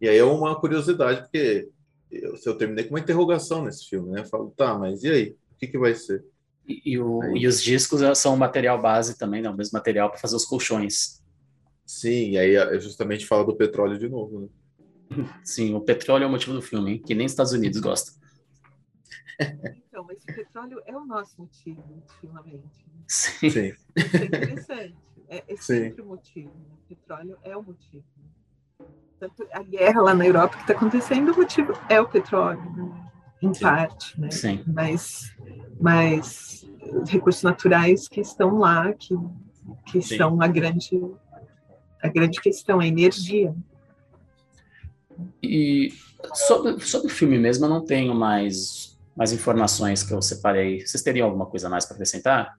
E 0.00 0.08
aí 0.08 0.16
é 0.16 0.24
uma 0.24 0.58
curiosidade, 0.58 1.22
porque 1.22 1.68
eu, 2.10 2.34
eu 2.44 2.58
terminei 2.58 2.84
com 2.84 2.94
uma 2.94 3.00
interrogação 3.00 3.64
nesse 3.64 3.88
filme, 3.88 4.10
né? 4.10 4.20
Eu 4.20 4.26
falo, 4.26 4.52
tá, 4.56 4.78
mas 4.78 5.02
e 5.02 5.10
aí? 5.10 5.36
O 5.52 5.58
que, 5.58 5.66
que 5.66 5.78
vai 5.78 5.94
ser? 5.94 6.24
E, 6.66 6.92
e, 6.92 6.98
o, 6.98 7.36
e 7.36 7.46
os 7.46 7.62
discos 7.62 8.00
são 8.18 8.34
o 8.34 8.38
material 8.38 8.80
base 8.80 9.18
também, 9.18 9.42
né? 9.42 9.50
O 9.50 9.56
mesmo 9.56 9.76
material 9.76 10.10
para 10.10 10.18
fazer 10.18 10.36
os 10.36 10.44
colchões. 10.44 11.22
Sim, 11.84 12.30
e 12.30 12.38
aí 12.38 12.54
é 12.54 12.78
justamente 12.78 13.26
fala 13.26 13.44
do 13.44 13.56
petróleo 13.56 13.98
de 13.98 14.08
novo, 14.08 14.40
né? 14.40 14.48
Sim, 15.44 15.74
o 15.74 15.80
petróleo 15.80 16.24
é 16.24 16.26
o 16.26 16.30
motivo 16.30 16.54
do 16.54 16.62
filme, 16.62 16.92
hein? 16.92 17.02
que 17.04 17.14
nem 17.14 17.26
os 17.26 17.32
Estados 17.32 17.52
Unidos 17.52 17.80
gostam. 17.80 18.14
Então, 19.92 20.10
esse 20.10 20.24
petróleo 20.24 20.80
é 20.86 20.96
o 20.96 21.04
nosso 21.04 21.38
motivo, 21.38 21.82
ultimamente. 21.90 22.86
Né? 22.86 23.02
Sim. 23.08 23.50
Sim. 23.50 23.72
É 23.94 24.24
interessante. 24.24 24.96
É, 25.28 25.44
é 25.48 25.56
sempre 25.56 25.96
Sim. 25.96 26.02
o 26.02 26.06
motivo. 26.06 26.54
Né? 26.54 26.64
O 26.72 26.88
petróleo 26.88 27.38
é 27.42 27.56
o 27.56 27.62
motivo. 27.62 28.04
Tanto 29.20 29.46
a 29.52 29.62
guerra 29.62 30.00
lá 30.00 30.14
na 30.14 30.26
Europa 30.26 30.56
que 30.56 30.62
está 30.62 30.72
acontecendo, 30.72 31.32
o 31.32 31.36
motivo 31.36 31.72
é 31.90 32.00
o 32.00 32.08
petróleo, 32.08 32.62
né? 32.74 33.10
em 33.42 33.52
Sim. 33.52 33.62
parte, 33.62 34.20
né? 34.20 34.30
Sim. 34.30 34.64
Mas, 34.66 35.36
mas 35.78 36.51
recursos 37.06 37.42
naturais 37.42 38.08
que 38.08 38.20
estão 38.20 38.58
lá, 38.58 38.92
que, 38.92 39.14
que 39.86 40.02
são 40.02 40.40
a 40.40 40.46
grande, 40.46 41.00
a 42.02 42.08
grande 42.08 42.40
questão, 42.40 42.80
a 42.80 42.86
energia. 42.86 43.54
E 45.42 45.92
sobre, 46.34 46.80
sobre 46.80 47.06
o 47.08 47.10
filme 47.10 47.38
mesmo, 47.38 47.66
eu 47.66 47.70
não 47.70 47.84
tenho 47.84 48.14
mais 48.14 48.92
mais 49.16 49.32
informações 49.32 50.02
que 50.02 50.12
eu 50.12 50.22
separei. 50.22 50.86
Vocês 50.86 51.02
teriam 51.02 51.26
alguma 51.26 51.46
coisa 51.46 51.68
mais 51.68 51.84
para 51.84 51.94
acrescentar? 51.94 52.58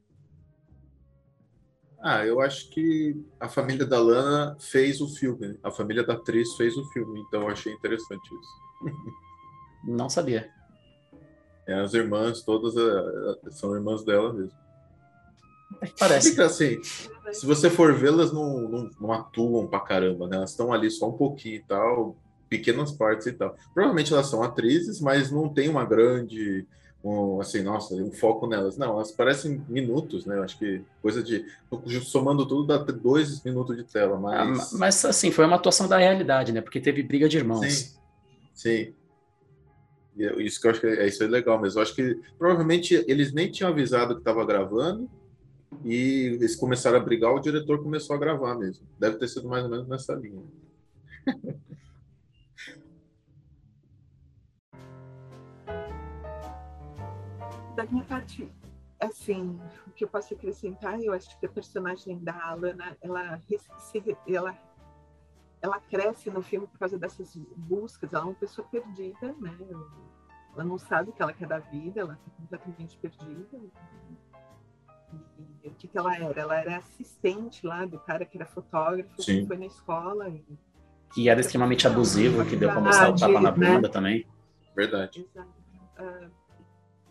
Ah, 2.00 2.26
eu 2.26 2.42
acho 2.42 2.70
que 2.70 3.16
a 3.40 3.48
família 3.48 3.86
da 3.86 4.00
Lana 4.00 4.58
fez 4.60 5.00
o 5.02 5.08
filme. 5.08 5.58
A 5.64 5.72
família 5.72 6.06
da 6.06 6.14
atriz 6.14 6.54
fez 6.56 6.76
o 6.76 6.86
filme, 6.92 7.22
então 7.22 7.44
eu 7.44 7.50
achei 7.50 7.74
interessante 7.74 8.30
isso. 8.36 8.94
Não 9.86 10.10
sabia. 10.10 10.50
É, 11.66 11.74
as 11.76 11.94
irmãs, 11.94 12.42
todas 12.42 12.76
eh, 12.76 13.38
eh, 13.46 13.52
são 13.52 13.74
irmãs 13.74 14.04
dela 14.04 14.34
mesmo. 14.34 14.52
Parece. 15.98 16.32
Fica 16.32 16.46
assim, 16.46 16.82
se 17.32 17.46
você 17.46 17.70
for 17.70 17.94
vê-las, 17.94 18.32
não, 18.32 18.62
não, 18.70 18.90
não, 19.00 19.12
atuam 19.12 19.68
pra 19.68 19.80
caramba, 19.80 20.28
né? 20.28 20.38
Elas 20.38 20.52
estão 20.52 20.72
ali 20.72 20.90
só 20.92 21.10
um 21.10 21.14
pouquinho 21.14 21.56
e 21.56 21.64
tal, 21.64 22.16
pequenas 22.50 22.92
partes 22.92 23.28
e 23.28 23.34
tal. 23.34 23.56
Provavelmente 23.74 24.14
elas 24.14 24.28
são 24.28 24.44
atrizes, 24.44 25.00
mas 25.00 25.32
não 25.32 25.50
tem 25.50 25.70
uma 25.70 25.86
grande, 25.86 26.68
um, 27.04 27.42
assim, 27.42 27.62
nossa, 27.64 27.96
um 27.96 28.12
foco 28.12 28.46
nelas. 28.46 28.78
Não, 28.78 28.92
elas 28.92 29.12
parecem 29.12 29.64
minutos, 29.68 30.26
né? 30.26 30.40
Acho 30.40 30.58
que 30.58 30.84
coisa 31.02 31.24
de. 31.24 31.46
Somando 32.04 32.46
tudo 32.46 32.68
dá 32.68 32.78
dois 32.78 33.44
minutos 33.44 33.76
de 33.76 33.84
tela, 33.84 34.20
mas. 34.20 34.74
Ah, 34.74 34.78
mas 34.78 35.06
assim, 35.06 35.32
foi 35.32 35.46
uma 35.46 35.56
atuação 35.56 35.88
da 35.88 35.98
realidade, 35.98 36.52
né? 36.52 36.62
Porque 36.62 36.80
teve 36.80 37.02
briga 37.04 37.28
de 37.28 37.38
irmãos. 37.38 37.66
Sim. 37.66 37.94
Sim. 38.54 38.94
Isso 40.16 40.62
que 40.62 40.68
eu 40.68 40.72
acho 40.72 40.82
que 40.82 40.88
é, 40.88 41.08
isso 41.08 41.24
é 41.24 41.28
legal 41.28 41.60
mesmo. 41.60 41.80
Eu 41.80 41.84
acho 41.84 41.96
que 41.96 42.20
provavelmente 42.38 43.04
eles 43.08 43.34
nem 43.34 43.52
tinham 43.52 43.72
avisado 43.72 44.16
que 44.16 44.22
estava 44.22 44.46
gravando 44.46 45.10
e 45.84 46.36
eles 46.36 46.56
começaram 46.56 46.98
a 46.98 47.02
brigar, 47.02 47.34
o 47.34 47.40
diretor 47.40 47.82
começou 47.82 48.16
a 48.16 48.20
gravar 48.20 48.56
mesmo. 48.56 48.86
Deve 49.00 49.18
ter 49.18 49.28
sido 49.28 49.48
mais 49.48 49.64
ou 49.64 49.70
menos 49.70 49.88
nessa 49.88 50.14
linha. 50.14 50.44
da 57.76 57.86
minha 57.86 58.04
parte, 58.06 58.48
assim, 59.00 59.60
o 59.88 59.92
que 59.92 60.04
eu 60.04 60.08
posso 60.08 60.34
acrescentar, 60.34 61.02
eu 61.02 61.14
acho 61.14 61.38
que 61.40 61.46
a 61.46 61.50
personagem 61.50 62.20
da 62.20 62.34
Alana, 62.50 62.96
ela, 63.02 63.42
ela, 64.28 64.58
ela 65.64 65.80
cresce 65.80 66.30
no 66.30 66.42
filme 66.42 66.68
por 66.68 66.78
causa 66.78 67.00
dessas 67.00 67.38
buscas. 67.56 68.12
Ela 68.12 68.24
é 68.24 68.28
uma 68.28 68.36
pessoa 68.36 68.68
perdida, 68.68 69.34
né? 69.40 69.58
Ela 70.54 70.64
não 70.66 70.78
sabe 70.78 71.10
o 71.10 71.14
que 71.14 71.22
ela 71.22 71.32
quer 71.32 71.48
da 71.48 71.60
vida, 71.60 72.02
ela 72.02 72.14
está 72.16 72.32
completamente 72.38 72.98
perdida. 72.98 73.58
E, 75.64 75.70
o 75.70 75.74
que, 75.76 75.88
que 75.88 75.98
ela 75.98 76.14
era? 76.14 76.38
Ela 76.38 76.60
era 76.60 76.78
assistente 76.78 77.66
lá 77.66 77.86
do 77.86 77.98
cara 77.98 78.26
que 78.26 78.38
era 78.38 78.46
fotógrafo, 78.46 79.22
Sim. 79.22 79.42
que 79.42 79.48
foi 79.48 79.58
na 79.58 79.66
escola. 79.66 80.28
E, 80.28 80.44
e 81.16 81.30
era 81.30 81.40
extremamente 81.40 81.88
abusivo, 81.88 82.44
que 82.46 82.58
deu 82.58 82.70
para 82.70 82.82
mostrar 82.82 83.10
o 83.10 83.16
tapa 83.16 83.40
na 83.40 83.52
bunda 83.52 83.82
né? 83.84 83.90
também. 83.90 84.28
Verdade. 84.76 85.26
Exato. 85.34 85.50
Uh, 85.98 86.30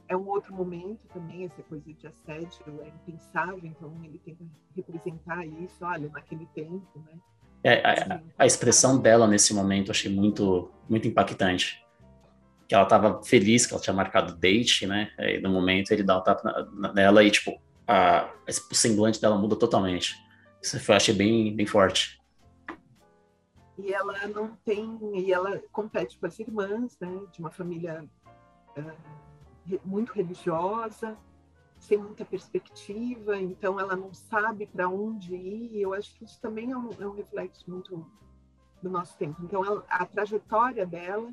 é 0.09 0.17
um 0.17 0.29
outro 0.29 0.55
momento 0.55 1.09
também, 1.09 1.47
essa 1.47 1.63
coisa 1.63 1.91
de 1.91 2.07
assédio 2.07 2.83
é 2.83 2.89
impensável, 2.89 3.65
então 3.65 3.99
ele 4.05 4.19
tenta 4.19 4.45
representar 4.77 5.47
isso, 5.47 5.83
olha, 5.83 6.11
naquele 6.11 6.45
tempo, 6.55 6.87
né? 7.07 7.19
É, 7.65 7.81
a, 7.87 8.21
a, 8.39 8.47
expressão 8.47 8.99
dela 8.99 9.27
nesse 9.27 9.55
momento 9.55 9.89
eu 9.89 9.93
achei 9.93 10.11
muito, 10.11 10.71
muito 10.89 11.07
impactante. 11.07 11.81
Que 12.69 12.75
ela 12.75 12.85
estava 12.85 13.23
feliz 13.23 13.67
que 13.67 13.73
ela 13.73 13.83
tinha 13.83 13.95
marcado 13.95 14.35
date, 14.37 14.87
né? 14.87 15.11
Aí 15.19 15.41
no 15.41 15.51
momento 15.51 15.93
ele 15.93 16.03
dá 16.03 16.19
um 16.19 16.23
tapa 16.23 16.69
nela 16.95 17.23
e, 17.23 17.31
tipo, 17.31 17.61
a, 17.87 18.29
o 18.49 18.75
semblante 18.75 19.21
dela 19.21 19.37
muda 19.37 19.55
totalmente. 19.55 20.17
Isso 20.61 20.79
eu 20.91 20.95
achei 20.95 21.15
bem, 21.15 21.55
bem 21.55 21.67
forte. 21.67 22.21
E 23.79 23.93
ela 23.93 24.27
não 24.29 24.57
tem. 24.65 24.99
E 25.15 25.33
ela 25.33 25.61
compete 25.73 26.19
com 26.19 26.27
as 26.27 26.39
irmãs, 26.39 26.97
né? 27.01 27.21
De 27.33 27.41
uma 27.41 27.51
família. 27.51 28.05
Uh, 28.77 29.81
muito 29.85 30.13
religiosa, 30.13 31.17
sem 31.83 31.99
muita 31.99 32.25
perspectiva, 32.25 33.37
então 33.37 33.79
ela 33.79 33.97
não 33.97 34.15
sabe 34.15 34.67
para 34.67 34.89
onde 34.89 35.35
ir. 35.35 35.81
Eu 35.81 35.93
acho 35.93 36.15
que 36.15 36.25
isso 36.25 36.41
também 36.41 36.71
é 36.71 36.77
um, 36.77 36.91
é 37.01 37.07
um 37.07 37.13
reflexo 37.13 37.69
muito 37.69 38.07
do 38.81 38.89
nosso 38.89 39.17
tempo. 39.19 39.43
Então, 39.43 39.65
ela, 39.65 39.85
a 39.89 40.07
trajetória 40.07 40.87
dela, 40.87 41.29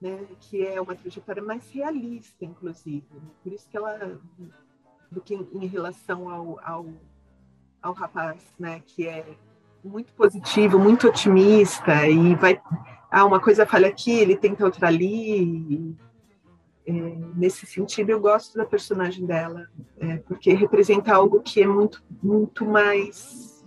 né, 0.00 0.26
que 0.40 0.66
é 0.66 0.80
uma 0.80 0.96
trajetória 0.96 1.40
mais 1.40 1.70
realista, 1.70 2.44
inclusive, 2.44 3.06
né? 3.12 3.30
por 3.42 3.52
isso 3.52 3.68
que 3.70 3.76
ela, 3.76 4.20
do 5.10 5.20
que 5.20 5.36
em, 5.36 5.48
em 5.52 5.66
relação 5.66 6.28
ao, 6.28 6.58
ao, 6.60 6.86
ao 7.80 7.92
rapaz, 7.92 8.42
né, 8.58 8.82
que 8.84 9.06
é 9.06 9.24
muito 9.84 10.12
positivo, 10.14 10.76
muito 10.76 11.06
otimista 11.06 12.08
e 12.08 12.34
vai, 12.34 12.60
ah, 13.12 13.24
uma 13.24 13.38
coisa 13.38 13.64
falha 13.64 13.86
aqui, 13.86 14.10
ele 14.10 14.36
tenta 14.36 14.64
outra 14.64 14.88
ali, 14.88 15.96
é, 16.86 16.92
nesse 17.34 17.64
sentido, 17.64 18.10
eu 18.10 18.20
gosto 18.20 18.56
da 18.56 18.66
personagem 18.66 19.24
dela, 19.24 19.66
é, 19.98 20.18
porque 20.18 20.52
representa 20.52 21.14
algo 21.14 21.40
que 21.40 21.62
é 21.62 21.66
muito, 21.66 22.04
muito 22.22 22.64
mais. 22.66 23.64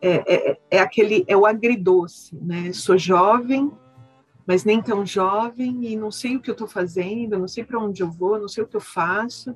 É, 0.00 0.34
é, 0.52 0.58
é, 0.70 0.78
aquele. 0.78 1.24
É 1.26 1.36
o 1.36 1.44
agridoce, 1.44 2.36
né? 2.40 2.72
Sou 2.72 2.96
jovem, 2.96 3.70
mas 4.46 4.64
nem 4.64 4.80
tão 4.80 5.04
jovem, 5.04 5.84
e 5.86 5.96
não 5.96 6.10
sei 6.10 6.36
o 6.36 6.40
que 6.40 6.50
eu 6.50 6.54
estou 6.54 6.66
fazendo, 6.66 7.38
não 7.38 7.48
sei 7.48 7.64
para 7.64 7.78
onde 7.78 8.02
eu 8.02 8.10
vou, 8.10 8.38
não 8.38 8.48
sei 8.48 8.64
o 8.64 8.66
que 8.66 8.76
eu 8.76 8.80
faço. 8.80 9.54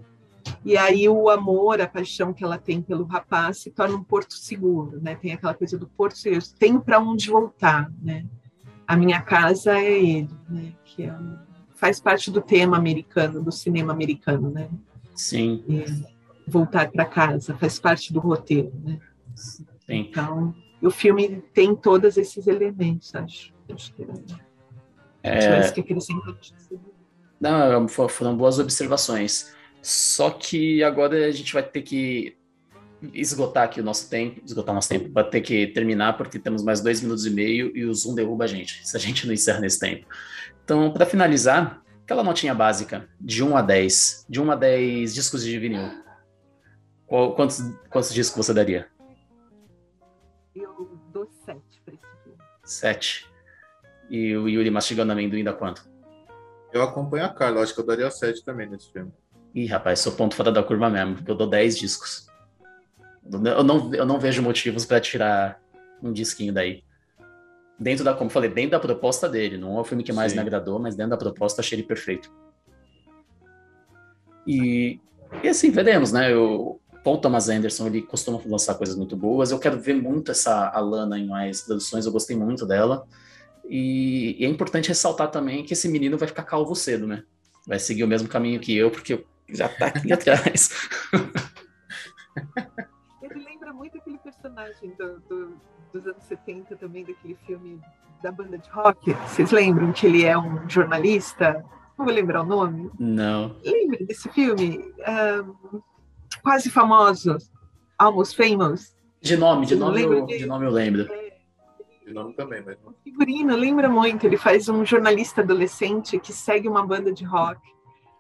E 0.65 0.77
aí 0.77 1.09
o 1.09 1.31
amor, 1.31 1.81
a 1.81 1.87
paixão 1.87 2.33
que 2.33 2.45
ela 2.45 2.59
tem 2.59 2.81
pelo 2.81 3.05
rapaz 3.05 3.59
se 3.59 3.71
torna 3.71 3.97
um 3.97 4.05
porto 4.05 4.35
seguro, 4.35 5.01
né? 5.01 5.15
Tem 5.15 5.33
aquela 5.33 5.55
coisa 5.55 5.79
do 5.79 5.87
porto 5.87 6.19
seguro, 6.19 6.43
tenho 6.59 6.81
para 6.81 6.99
onde 6.99 7.31
voltar, 7.31 7.91
né? 8.03 8.27
A 8.87 8.97
minha 8.97 9.21
casa 9.21 9.79
é 9.79 9.99
ele, 10.03 10.31
né? 10.49 10.73
Que 10.85 11.05
é 11.05 11.15
faz 11.79 12.01
parte 12.01 12.31
do 12.31 12.43
tema 12.43 12.77
americano, 12.77 13.43
do 13.43 13.53
cinema 13.53 13.93
americano, 13.93 14.51
né? 14.51 14.69
Sim. 15.15 15.65
E 15.69 15.85
voltar 16.47 16.91
para 16.91 17.05
casa 17.05 17.57
faz 17.57 17.79
parte 17.79 18.13
do 18.13 18.19
roteiro, 18.19 18.73
né? 18.85 18.99
Sim. 19.35 19.61
Então, 19.89 20.55
o 20.83 20.91
filme 20.91 21.43
tem 21.55 21.75
todos 21.77 22.17
esses 22.17 22.47
elementos, 22.49 23.15
acho. 23.15 23.55
acho 23.73 23.95
que 23.95 24.03
é... 25.23 25.71
que 25.71 25.95
Não, 27.41 27.89
foram 27.89 28.37
boas 28.37 28.59
observações. 28.59 29.55
Só 29.81 30.31
que 30.31 30.83
agora 30.83 31.27
a 31.27 31.31
gente 31.31 31.53
vai 31.53 31.63
ter 31.63 31.83
que 31.83 32.37
esgotar 33.13 33.65
aqui 33.65 33.81
o 33.81 33.85
nosso 33.85 34.09
tempo, 34.09 34.41
esgotar 34.45 34.75
nosso 34.75 34.89
tempo, 34.89 35.11
vai 35.13 35.29
ter 35.29 35.41
que 35.41 35.69
terminar 35.69 36.17
porque 36.17 36.39
temos 36.39 36.63
mais 36.63 36.81
dois 36.81 37.01
minutos 37.01 37.27
e 37.27 37.31
meio 37.31 37.77
e 37.77 37.85
o 37.85 37.95
Zoom 37.95 38.15
derruba 38.15 38.45
a 38.45 38.47
gente, 38.49 38.87
se 38.87 38.97
a 38.97 39.01
gente 39.01 39.27
não 39.27 39.35
encerra 39.35 39.61
nesse 39.61 39.79
tempo. 39.79 40.07
Então, 40.65 40.93
para 40.93 41.07
finalizar, 41.07 41.83
aquela 42.03 42.23
notinha 42.23 42.55
básica, 42.55 43.09
de 43.21 43.43
1 43.43 43.57
a 43.57 43.63
10, 43.63 44.27
de 44.29 44.41
1 44.41 44.51
a 44.51 44.57
10 44.57 45.15
discos 45.15 45.45
de 45.45 45.59
vinil, 45.59 45.91
qual, 47.07 47.35
quantos, 47.35 47.61
quantos 47.91 48.13
discos 48.13 48.47
você 48.47 48.53
daria? 48.53 48.89
Eu 50.55 50.99
dou 51.13 51.27
7 51.45 51.61
para 51.85 51.95
esse 51.95 52.05
filme. 52.23 52.39
7. 52.65 53.27
E 54.11 54.37
o 54.37 54.49
Yuri 54.49 54.71
mastigando 54.71 55.13
amendoim 55.13 55.45
dá 55.45 55.53
quanto? 55.53 55.89
Eu 56.73 56.83
acompanho 56.83 57.25
a 57.25 57.29
Carla, 57.31 57.63
acho 57.63 57.75
que 57.75 57.81
eu 57.81 57.87
daria 57.87 58.11
7 58.11 58.45
também 58.45 58.69
nesse 58.69 58.93
filme. 58.93 59.13
Ih, 59.55 59.67
rapaz, 59.67 60.01
sou 60.01 60.13
ponto 60.13 60.35
fora 60.35 60.53
da 60.53 60.63
curva 60.63 60.91
mesmo, 60.91 61.17
porque 61.17 61.31
eu 61.31 61.35
dou 61.35 61.49
10 61.49 61.79
discos. 61.79 62.29
Eu 63.31 63.63
não, 63.63 63.95
eu 63.95 64.07
não 64.07 64.19
vejo 64.19 64.43
motivos 64.43 64.87
para 64.87 65.01
tirar 65.01 65.61
um 66.03 66.13
disquinho 66.13 66.53
daí. 66.53 66.83
Dentro 67.79 68.05
da, 68.05 68.15
como 68.15 68.29
eu 68.29 68.33
falei, 68.33 68.51
dentro 68.51 68.73
da 68.73 68.81
proposta 68.81 69.29
dele. 69.29 69.59
Não 69.59 69.77
é 69.77 69.81
o 69.81 69.85
filme 69.85 70.03
que 70.03 70.13
mais 70.13 70.33
Sim. 70.33 70.39
me 70.39 70.43
agradou, 70.43 70.79
mas 70.79 70.97
dentro 70.97 71.11
da 71.11 71.17
proposta 71.17 71.61
achei 71.61 71.79
ele 71.79 71.87
perfeito. 71.87 72.33
E, 74.47 74.99
e 75.43 75.49
assim, 75.49 75.71
veremos, 75.71 76.11
né? 76.11 76.35
O 76.35 76.81
Paul 77.05 77.19
Thomas 77.19 77.49
Anderson, 77.49 77.87
ele 77.87 78.03
costuma 78.03 78.41
lançar 78.47 78.75
coisas 78.75 78.97
muito 78.97 79.17
boas. 79.17 79.51
Eu 79.51 79.59
quero 79.59 79.79
ver 79.79 79.95
muito 79.95 80.31
essa 80.31 80.69
Alana 80.69 81.19
em 81.19 81.27
mais 81.27 81.61
produções, 81.61 82.07
eu 82.07 82.13
gostei 82.13 82.37
muito 82.37 82.67
dela. 82.67 83.07
E, 83.69 84.37
e 84.39 84.45
é 84.47 84.49
importante 84.49 84.89
ressaltar 84.89 85.31
também 85.31 85.63
que 85.63 85.75
esse 85.75 85.89
menino 85.89 86.17
vai 86.17 86.27
ficar 86.27 86.45
calvo 86.45 86.75
cedo, 86.75 87.07
né? 87.07 87.23
Vai 87.67 87.79
seguir 87.79 88.03
o 88.03 88.09
mesmo 88.09 88.27
caminho 88.27 88.59
que 88.59 88.75
eu, 88.75 88.91
porque 88.91 89.25
já 89.51 89.69
tá 89.69 89.87
aqui 89.87 90.11
atrás. 90.13 90.71
personagem 94.49 94.93
do, 94.99 95.21
do, 95.29 95.57
dos 95.93 96.07
anos 96.07 96.23
70 96.25 96.77
também, 96.77 97.05
daquele 97.05 97.37
filme 97.47 97.81
da 98.23 98.33
banda 98.33 98.59
de 98.59 98.69
rock. 98.71 99.13
Vocês 99.27 99.51
lembram 99.51 99.93
que 99.93 100.07
ele 100.07 100.25
é 100.25 100.37
um 100.37 100.69
jornalista? 100.69 101.65
Não 101.97 102.05
vou 102.05 102.15
lembrar 102.15 102.43
o 102.43 102.47
nome. 102.47 102.91
Não. 102.99 103.57
Lembra 103.65 104.05
desse 104.05 104.29
filme? 104.31 104.93
Um, 105.73 105.81
quase 106.43 106.71
famoso. 106.71 107.37
Almost 107.99 108.37
Famous. 108.37 108.97
De 109.21 109.37
nome, 109.37 109.67
de 109.67 109.75
nome, 109.75 110.03
eu, 110.03 110.27
de 110.27 110.47
nome 110.47 110.67
eu 110.67 110.71
lembro. 110.71 111.13
É, 111.13 111.39
de 112.07 112.13
nome 112.13 112.35
também, 112.35 112.63
mas. 112.65 112.79
Figurino, 113.03 113.57
lembra 113.57 113.89
muito. 113.89 114.25
Ele 114.25 114.37
faz 114.37 114.69
um 114.69 114.85
jornalista 114.85 115.43
adolescente 115.43 116.19
que 116.21 116.33
segue 116.33 116.69
uma 116.69 116.87
banda 116.87 117.13
de 117.13 117.25
rock. 117.25 117.61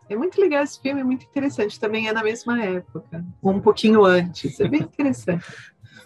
É 0.09 0.17
muito 0.17 0.41
legal 0.41 0.65
esse 0.65 0.81
filme, 0.81 1.01
é 1.01 1.05
muito 1.05 1.27
interessante. 1.27 1.79
Também 1.79 2.09
é 2.09 2.13
na 2.13 2.25
mesma 2.25 2.61
época, 2.63 3.25
um 3.43 3.61
pouquinho 3.61 4.05
antes. 4.05 4.59
É 4.59 4.67
bem 4.67 4.81
interessante. 4.83 5.45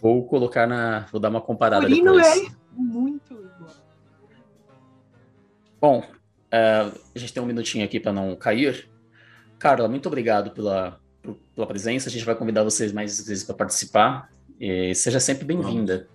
Vou 0.00 0.26
colocar 0.26 0.66
na. 0.66 1.06
Vou 1.12 1.20
dar 1.20 1.28
uma 1.28 1.40
comparada. 1.40 1.88
Murino 1.88 2.16
depois. 2.16 2.46
é 2.46 2.50
muito 2.74 3.34
igual. 3.34 3.70
Bom, 5.80 5.98
uh, 6.00 6.98
a 7.14 7.18
gente 7.18 7.32
tem 7.32 7.42
um 7.42 7.46
minutinho 7.46 7.84
aqui 7.84 7.98
para 7.98 8.12
não 8.12 8.34
cair. 8.36 8.88
Carla, 9.58 9.88
muito 9.88 10.06
obrigado 10.06 10.50
pela, 10.50 11.00
pela 11.54 11.66
presença. 11.66 12.08
A 12.08 12.12
gente 12.12 12.24
vai 12.24 12.34
convidar 12.34 12.64
vocês 12.64 12.92
mais 12.92 13.26
vezes 13.26 13.44
para 13.44 13.54
participar. 13.54 14.30
E 14.60 14.94
seja 14.94 15.18
sempre 15.18 15.44
bem-vinda. 15.44 16.08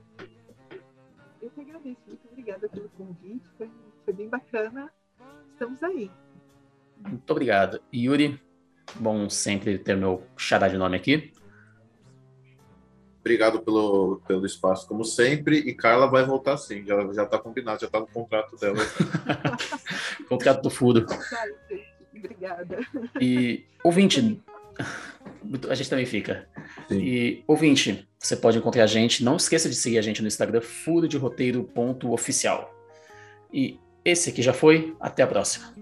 Eu 1.42 1.50
que 1.50 1.62
agradeço. 1.62 2.00
Muito 2.08 2.28
obrigada 2.32 2.70
pelo 2.70 2.90
convite. 2.90 3.46
Foi, 3.58 3.70
foi 4.06 4.14
bem 4.14 4.30
bacana. 4.30 4.90
Estamos 5.52 5.84
aí. 5.84 6.10
Muito 7.06 7.30
obrigado. 7.30 7.82
Yuri, 7.94 8.40
bom 8.96 9.30
sempre 9.30 9.78
ter 9.78 9.96
meu 9.98 10.24
xará 10.38 10.68
de 10.68 10.78
nome 10.78 10.96
aqui. 10.96 11.34
Obrigado 13.28 13.60
pelo, 13.60 14.22
pelo 14.26 14.46
espaço, 14.46 14.88
como 14.88 15.04
sempre. 15.04 15.58
E 15.58 15.74
Carla 15.74 16.08
vai 16.08 16.24
voltar 16.24 16.56
sim, 16.56 16.86
já, 16.86 16.96
já 17.14 17.26
tá 17.26 17.38
combinado, 17.38 17.82
já 17.82 17.88
tá 17.90 18.00
no 18.00 18.08
contrato 18.08 18.56
dela. 18.56 18.78
contrato 20.30 20.62
do 20.62 20.70
furo. 20.70 21.06
Obrigada. 22.16 22.80
E, 23.20 23.66
ouvinte, 23.84 24.42
a 25.70 25.76
gente 25.76 25.90
também 25.90 26.06
fica. 26.06 26.48
Sim. 26.88 27.00
E, 27.00 27.44
ouvinte, 27.46 28.08
você 28.18 28.38
pode 28.38 28.60
encontrar 28.60 28.86
a 28.86 28.88
gente. 28.88 29.26
Não 29.26 29.36
esqueça 29.36 29.68
de 29.68 29.76
seguir 29.76 29.98
a 29.98 30.02
gente 30.02 30.22
no 30.22 30.28
Instagram, 30.30 30.62
furo 30.62 31.06
de 31.06 31.18
roteiro.oficial. 31.18 32.74
E 33.52 33.78
esse 34.06 34.30
aqui 34.30 34.42
já 34.42 34.54
foi. 34.54 34.96
Até 35.02 35.22
a 35.22 35.28
próxima. 35.28 35.76